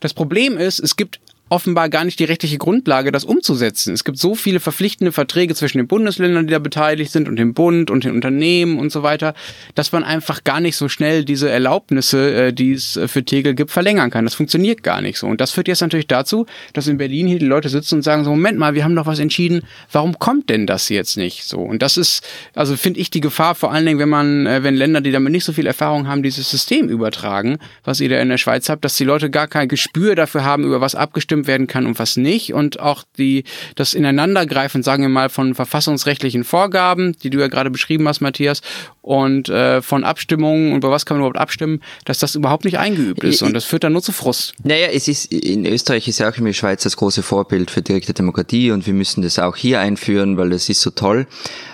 Das 0.00 0.12
Problem 0.12 0.58
ist, 0.58 0.78
es 0.78 0.96
gibt 0.96 1.20
offenbar 1.48 1.88
gar 1.88 2.04
nicht 2.04 2.18
die 2.18 2.24
rechtliche 2.24 2.58
Grundlage, 2.58 3.12
das 3.12 3.24
umzusetzen. 3.24 3.94
Es 3.94 4.02
gibt 4.02 4.18
so 4.18 4.34
viele 4.34 4.58
verpflichtende 4.58 5.12
Verträge 5.12 5.54
zwischen 5.54 5.78
den 5.78 5.86
Bundesländern, 5.86 6.46
die 6.48 6.52
da 6.52 6.58
beteiligt 6.58 7.12
sind 7.12 7.28
und 7.28 7.36
dem 7.36 7.54
Bund 7.54 7.90
und 7.90 8.04
den 8.04 8.12
Unternehmen 8.12 8.78
und 8.78 8.90
so 8.90 9.04
weiter, 9.04 9.34
dass 9.76 9.92
man 9.92 10.02
einfach 10.02 10.42
gar 10.42 10.60
nicht 10.60 10.76
so 10.76 10.88
schnell 10.88 11.24
diese 11.24 11.48
Erlaubnisse, 11.48 12.46
äh, 12.46 12.52
die 12.52 12.72
es 12.72 12.98
für 13.06 13.24
Tegel 13.24 13.54
gibt, 13.54 13.70
verlängern 13.70 14.10
kann. 14.10 14.24
Das 14.24 14.34
funktioniert 14.34 14.82
gar 14.82 15.00
nicht 15.00 15.18
so. 15.18 15.28
Und 15.28 15.40
das 15.40 15.52
führt 15.52 15.68
jetzt 15.68 15.82
natürlich 15.82 16.08
dazu, 16.08 16.46
dass 16.72 16.88
in 16.88 16.98
Berlin 16.98 17.28
hier 17.28 17.38
die 17.38 17.46
Leute 17.46 17.68
sitzen 17.68 17.96
und 17.96 18.02
sagen 18.02 18.24
so, 18.24 18.30
Moment 18.30 18.58
mal, 18.58 18.74
wir 18.74 18.82
haben 18.82 18.96
doch 18.96 19.06
was 19.06 19.20
entschieden, 19.20 19.62
warum 19.92 20.18
kommt 20.18 20.50
denn 20.50 20.66
das 20.66 20.88
jetzt 20.88 21.16
nicht 21.16 21.44
so? 21.44 21.58
Und 21.58 21.80
das 21.80 21.96
ist, 21.96 22.26
also 22.54 22.76
finde 22.76 22.98
ich 22.98 23.10
die 23.10 23.20
Gefahr 23.20 23.54
vor 23.54 23.72
allen 23.72 23.86
Dingen, 23.86 24.00
wenn 24.00 24.08
man, 24.08 24.46
äh, 24.46 24.64
wenn 24.64 24.74
Länder, 24.74 25.00
die 25.00 25.12
damit 25.12 25.32
nicht 25.32 25.44
so 25.44 25.52
viel 25.52 25.66
Erfahrung 25.66 26.08
haben, 26.08 26.24
dieses 26.24 26.50
System 26.50 26.88
übertragen, 26.88 27.58
was 27.84 28.00
ihr 28.00 28.08
da 28.08 28.18
in 28.18 28.30
der 28.30 28.38
Schweiz 28.38 28.68
habt, 28.68 28.84
dass 28.84 28.96
die 28.96 29.04
Leute 29.04 29.30
gar 29.30 29.46
kein 29.46 29.68
Gespür 29.68 30.16
dafür 30.16 30.44
haben, 30.44 30.64
über 30.64 30.80
was 30.80 30.96
abgestimmt 30.96 31.35
abgestimmt 31.36 31.46
werden 31.46 31.66
kann 31.66 31.86
und 31.86 31.98
was 31.98 32.16
nicht 32.16 32.54
und 32.54 32.80
auch 32.80 33.04
die 33.18 33.44
das 33.74 33.94
Ineinandergreifen, 33.94 34.82
sagen 34.82 35.02
wir 35.02 35.08
mal, 35.08 35.28
von 35.28 35.54
verfassungsrechtlichen 35.54 36.44
Vorgaben, 36.44 37.14
die 37.22 37.30
du 37.30 37.38
ja 37.38 37.48
gerade 37.48 37.70
beschrieben 37.70 38.08
hast, 38.08 38.20
Matthias, 38.20 38.62
und 39.02 39.48
äh, 39.48 39.82
von 39.82 40.04
Abstimmungen 40.04 40.72
und 40.72 40.78
über 40.78 40.90
was 40.90 41.06
kann 41.06 41.16
man 41.16 41.22
überhaupt 41.22 41.38
abstimmen, 41.38 41.80
dass 42.04 42.18
das 42.18 42.34
überhaupt 42.34 42.64
nicht 42.64 42.78
eingeübt 42.78 43.22
ist 43.24 43.42
und 43.42 43.52
das 43.54 43.64
führt 43.64 43.84
dann 43.84 43.92
nur 43.92 44.02
zu 44.02 44.12
Frust. 44.12 44.54
Naja, 44.62 44.88
es 44.92 45.08
ist 45.08 45.32
in 45.32 45.66
Österreich 45.66 46.08
ist 46.08 46.18
ja 46.18 46.28
auch 46.28 46.36
immer 46.36 46.48
die 46.48 46.54
Schweiz 46.54 46.82
das 46.82 46.96
große 46.96 47.22
Vorbild 47.22 47.70
für 47.70 47.82
direkte 47.82 48.12
Demokratie 48.12 48.70
und 48.70 48.86
wir 48.86 48.94
müssen 48.94 49.22
das 49.22 49.38
auch 49.38 49.56
hier 49.56 49.80
einführen, 49.80 50.36
weil 50.36 50.50
das 50.50 50.68
ist 50.68 50.80
so 50.80 50.90
toll. 50.90 51.26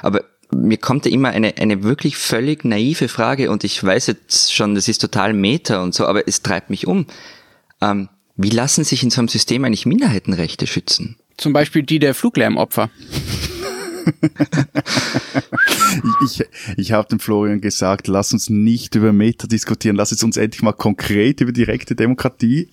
Aber 0.02 0.22
mir 0.54 0.76
kommt 0.76 1.06
da 1.06 1.10
immer 1.10 1.30
eine, 1.30 1.54
eine 1.58 1.82
wirklich 1.82 2.16
völlig 2.18 2.64
naive 2.64 3.08
Frage 3.08 3.50
und 3.50 3.64
ich 3.64 3.82
weiß 3.82 4.08
jetzt 4.08 4.52
schon, 4.52 4.74
das 4.74 4.88
ist 4.88 5.00
total 5.00 5.32
Meta 5.32 5.82
und 5.82 5.94
so, 5.94 6.06
aber 6.06 6.28
es 6.28 6.42
treibt 6.42 6.68
mich 6.68 6.86
um. 6.86 7.06
Ähm, 7.80 8.08
wie 8.42 8.50
lassen 8.50 8.84
sich 8.84 9.02
in 9.02 9.10
so 9.10 9.20
einem 9.20 9.28
System 9.28 9.64
eigentlich 9.64 9.86
Minderheitenrechte 9.86 10.66
schützen? 10.66 11.16
Zum 11.36 11.52
Beispiel 11.52 11.82
die 11.82 11.98
der 11.98 12.14
Fluglärmopfer. 12.14 12.90
ich 16.24 16.44
ich, 16.76 16.92
habe 16.92 17.08
dem 17.08 17.20
Florian 17.20 17.60
gesagt, 17.60 18.08
lass 18.08 18.32
uns 18.32 18.50
nicht 18.50 18.94
über 18.96 19.12
Meta 19.12 19.46
diskutieren, 19.46 19.94
lass 19.96 20.12
uns 20.22 20.36
endlich 20.36 20.62
mal 20.62 20.72
konkret 20.72 21.40
über 21.40 21.52
direkte 21.52 21.94
Demokratie 21.94 22.68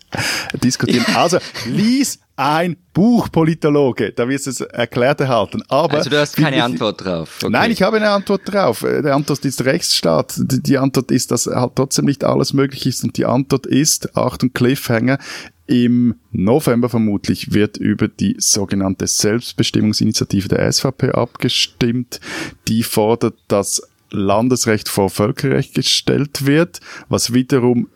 diskutieren. 0.63 1.05
Also, 1.15 1.37
lies 1.65 2.19
ein 2.39 2.77
Buch, 2.93 3.29
Politologe, 3.29 4.13
da 4.13 4.29
wirst 4.29 4.45
du 4.45 4.51
es 4.51 4.61
erklärt 4.61 5.19
erhalten. 5.19 5.61
Aber 5.67 5.97
also 5.97 6.09
du 6.09 6.17
hast 6.17 6.37
keine 6.37 6.55
ich, 6.55 6.63
Antwort 6.63 7.03
drauf. 7.03 7.39
Okay. 7.41 7.51
Nein, 7.51 7.71
ich 7.71 7.81
habe 7.81 7.97
eine 7.97 8.09
Antwort 8.11 8.43
drauf. 8.45 8.79
Die 8.79 9.09
Antwort 9.09 9.43
ist 9.43 9.65
Rechtsstaat. 9.65 10.35
Die 10.37 10.77
Antwort 10.77 11.11
ist, 11.11 11.31
dass 11.31 11.47
halt 11.47 11.75
trotzdem 11.75 12.05
nicht 12.05 12.23
alles 12.23 12.53
möglich 12.53 12.85
ist. 12.85 13.03
Und 13.03 13.17
die 13.17 13.25
Antwort 13.25 13.65
ist, 13.65 14.15
Achtung, 14.15 14.53
Cliffhanger, 14.53 15.19
im 15.67 16.15
November 16.31 16.87
vermutlich 16.87 17.51
wird 17.53 17.75
über 17.75 18.07
die 18.07 18.37
sogenannte 18.39 19.05
Selbstbestimmungsinitiative 19.05 20.47
der 20.47 20.71
SVP 20.71 21.11
abgestimmt. 21.11 22.21
Die 22.69 22.83
fordert, 22.83 23.35
dass 23.49 23.81
Landesrecht 24.11 24.87
vor 24.87 25.09
Völkerrecht 25.09 25.73
gestellt 25.75 26.45
wird, 26.45 26.79
was 27.09 27.33
wiederum 27.33 27.89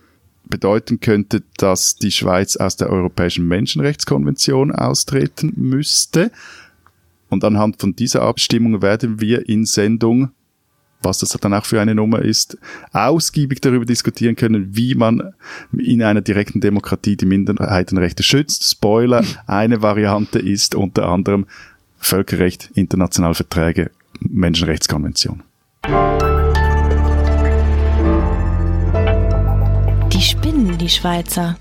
bedeuten 0.53 0.99
könnte, 0.99 1.41
dass 1.57 1.95
die 1.95 2.11
Schweiz 2.11 2.57
aus 2.57 2.77
der 2.77 2.91
Europäischen 2.91 3.47
Menschenrechtskonvention 3.47 4.71
austreten 4.71 5.51
müsste. 5.55 6.31
Und 7.29 7.43
anhand 7.43 7.81
von 7.81 7.95
dieser 7.95 8.21
Abstimmung 8.21 8.83
werden 8.83 9.19
wir 9.19 9.49
in 9.49 9.65
Sendung 9.65 10.29
was 11.05 11.19
das 11.19 11.31
dann 11.31 11.53
auch 11.53 11.65
für 11.65 11.81
eine 11.81 11.93
Nummer 11.93 12.21
ist, 12.21 12.57
ausgiebig 12.93 13.59
darüber 13.59 13.83
diskutieren 13.83 14.37
können, 14.37 14.73
wie 14.73 14.95
man 14.95 15.33
in 15.77 16.01
einer 16.01 16.21
direkten 16.21 16.61
Demokratie 16.61 17.17
die 17.17 17.25
Minderheitenrechte 17.25 18.23
schützt. 18.23 18.63
Spoiler, 18.63 19.21
eine 19.45 19.81
Variante 19.81 20.39
ist 20.39 20.75
unter 20.75 21.09
anderem 21.09 21.45
Völkerrecht, 21.97 22.69
internationale 22.73 23.33
Verträge, 23.33 23.91
Menschenrechtskonvention. 24.21 25.43
Die 30.83 30.89
Schweizer. 30.89 31.57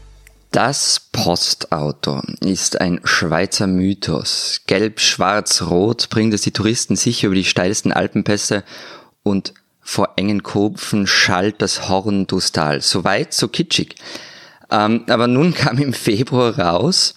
Das 0.51 1.01
Postauto 1.13 2.21
ist 2.41 2.81
ein 2.81 3.01
Schweizer 3.05 3.69
Mythos. 3.69 4.63
Gelb, 4.67 4.99
schwarz, 4.99 5.63
rot 5.63 6.11
bringt 6.11 6.35
es 6.35 6.43
die 6.43 6.51
Touristen 6.51 6.97
sicher 6.97 7.29
über 7.29 7.37
die 7.37 7.45
steilsten 7.45 7.93
Alpenpässe 7.93 8.65
und 9.23 9.55
vor 9.81 10.15
engen 10.17 10.43
Kurven 10.43 11.07
schallt 11.07 11.63
das 11.63 11.89
Horn 11.89 12.27
durchs 12.27 12.51
Tal. 12.51 12.81
So 12.81 13.05
weit, 13.05 13.33
so 13.33 13.47
kitschig. 13.47 13.95
Ähm, 14.71 15.05
aber 15.09 15.29
nun 15.29 15.55
kam 15.55 15.79
im 15.79 15.93
Februar 15.93 16.59
raus, 16.59 17.15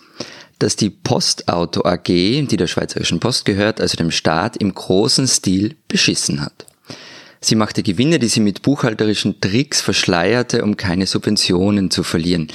dass 0.59 0.75
die 0.75 0.91
Postauto 0.91 1.85
AG, 1.85 2.03
die 2.05 2.57
der 2.57 2.67
Schweizerischen 2.67 3.19
Post 3.19 3.45
gehört, 3.45 3.81
also 3.81 3.97
dem 3.97 4.11
Staat, 4.11 4.57
im 4.57 4.73
großen 4.73 5.27
Stil 5.27 5.75
beschissen 5.87 6.41
hat. 6.41 6.64
Sie 7.41 7.55
machte 7.55 7.83
Gewinne, 7.83 8.19
die 8.19 8.27
sie 8.27 8.39
mit 8.39 8.61
buchhalterischen 8.61 9.39
Tricks 9.41 9.81
verschleierte, 9.81 10.63
um 10.63 10.77
keine 10.77 11.05
Subventionen 11.05 11.91
zu 11.91 12.03
verlieren. 12.03 12.47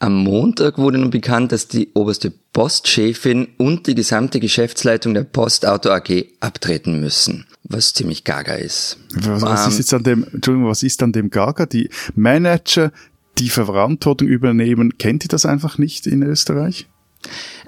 Am 0.00 0.22
Montag 0.22 0.76
wurde 0.76 0.98
nun 0.98 1.10
bekannt, 1.10 1.52
dass 1.52 1.68
die 1.68 1.88
oberste 1.94 2.30
Postchefin 2.52 3.48
und 3.56 3.86
die 3.86 3.94
gesamte 3.94 4.40
Geschäftsleitung 4.40 5.14
der 5.14 5.24
Postauto 5.24 5.90
AG 5.90 6.26
abtreten 6.40 7.00
müssen, 7.00 7.46
was 7.62 7.94
ziemlich 7.94 8.24
gaga 8.24 8.54
ist. 8.54 8.98
Was, 9.14 9.42
was 9.42 9.66
ist 9.66 9.72
ähm, 9.72 9.78
jetzt 9.78 9.94
an 9.94 10.02
dem, 10.02 10.26
Entschuldigung, 10.32 10.68
was 10.68 10.82
ist 10.82 11.02
an 11.02 11.12
dem 11.12 11.30
gaga? 11.30 11.66
Die 11.66 11.88
Manager, 12.14 12.92
die 13.38 13.48
Verantwortung 13.48 14.28
übernehmen, 14.28 14.98
kennt 14.98 15.24
ihr 15.24 15.28
das 15.28 15.46
einfach 15.46 15.78
nicht 15.78 16.06
in 16.06 16.22
Österreich? 16.22 16.86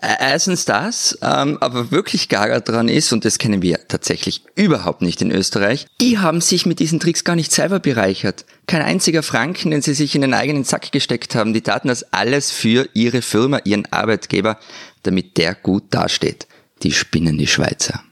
Erstens 0.01 0.65
das, 0.65 1.19
ähm, 1.23 1.59
aber 1.61 1.91
wirklich 1.91 2.29
gaga 2.29 2.61
dran 2.61 2.89
ist, 2.89 3.13
und 3.13 3.25
das 3.25 3.39
kennen 3.39 3.63
wir 3.63 3.89
tatsächlich 3.89 4.43
überhaupt 4.55 5.03
nicht 5.03 5.23
in 5.23 5.31
Österreich, 5.31 5.87
die 6.01 6.19
haben 6.19 6.41
sich 6.41 6.67
mit 6.67 6.79
diesen 6.81 7.01
Tricks 7.01 7.25
gar 7.25 7.37
nicht 7.37 7.51
selber 7.51 7.81
bereichert. 7.81 8.45
Kein 8.67 8.83
einziger 8.83 9.23
Franken, 9.23 9.71
den 9.71 9.83
sie 9.83 9.95
sich 9.95 10.15
in 10.15 10.21
den 10.21 10.35
eigenen 10.35 10.65
Sack 10.65 10.93
gesteckt 10.93 11.35
haben. 11.35 11.55
Die 11.55 11.63
taten 11.63 11.89
das 11.89 12.13
alles 12.13 12.51
für 12.51 12.89
ihre 12.93 13.23
Firma, 13.23 13.61
ihren 13.65 13.87
Arbeitgeber, 13.93 14.59
damit 15.03 15.37
der 15.39 15.55
gut 15.55 15.85
dasteht. 15.91 16.47
Die 16.83 16.93
spinnen 16.93 17.39
die 17.39 17.47
Schweizer. 17.47 18.03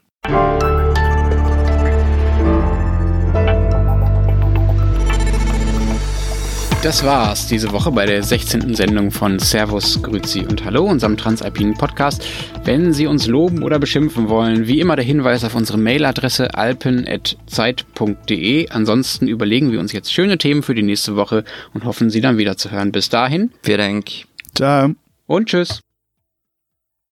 Das 6.84 7.02
war's 7.02 7.46
diese 7.46 7.72
Woche 7.72 7.90
bei 7.90 8.04
der 8.04 8.22
16. 8.22 8.74
Sendung 8.74 9.10
von 9.10 9.38
Servus, 9.38 10.02
Grüzi 10.02 10.40
und 10.40 10.66
Hallo, 10.66 10.84
unserem 10.84 11.16
Transalpinen 11.16 11.72
Podcast. 11.72 12.22
Wenn 12.62 12.92
Sie 12.92 13.06
uns 13.06 13.26
loben 13.26 13.62
oder 13.62 13.78
beschimpfen 13.78 14.28
wollen, 14.28 14.66
wie 14.66 14.80
immer 14.80 14.94
der 14.94 15.06
Hinweis 15.06 15.44
auf 15.44 15.54
unsere 15.54 15.78
Mailadresse 15.78 16.52
alpen.zeit.de. 16.52 18.68
Ansonsten 18.68 19.28
überlegen 19.28 19.72
wir 19.72 19.80
uns 19.80 19.92
jetzt 19.92 20.12
schöne 20.12 20.36
Themen 20.36 20.62
für 20.62 20.74
die 20.74 20.82
nächste 20.82 21.16
Woche 21.16 21.44
und 21.72 21.86
hoffen, 21.86 22.10
Sie 22.10 22.20
dann 22.20 22.36
wieder 22.36 22.58
zu 22.58 22.70
hören. 22.70 22.92
Bis 22.92 23.08
dahin. 23.08 23.50
Vielen 23.62 23.78
Dank. 23.78 24.10
Ciao. 24.54 24.90
Und 25.26 25.48
tschüss. 25.48 25.80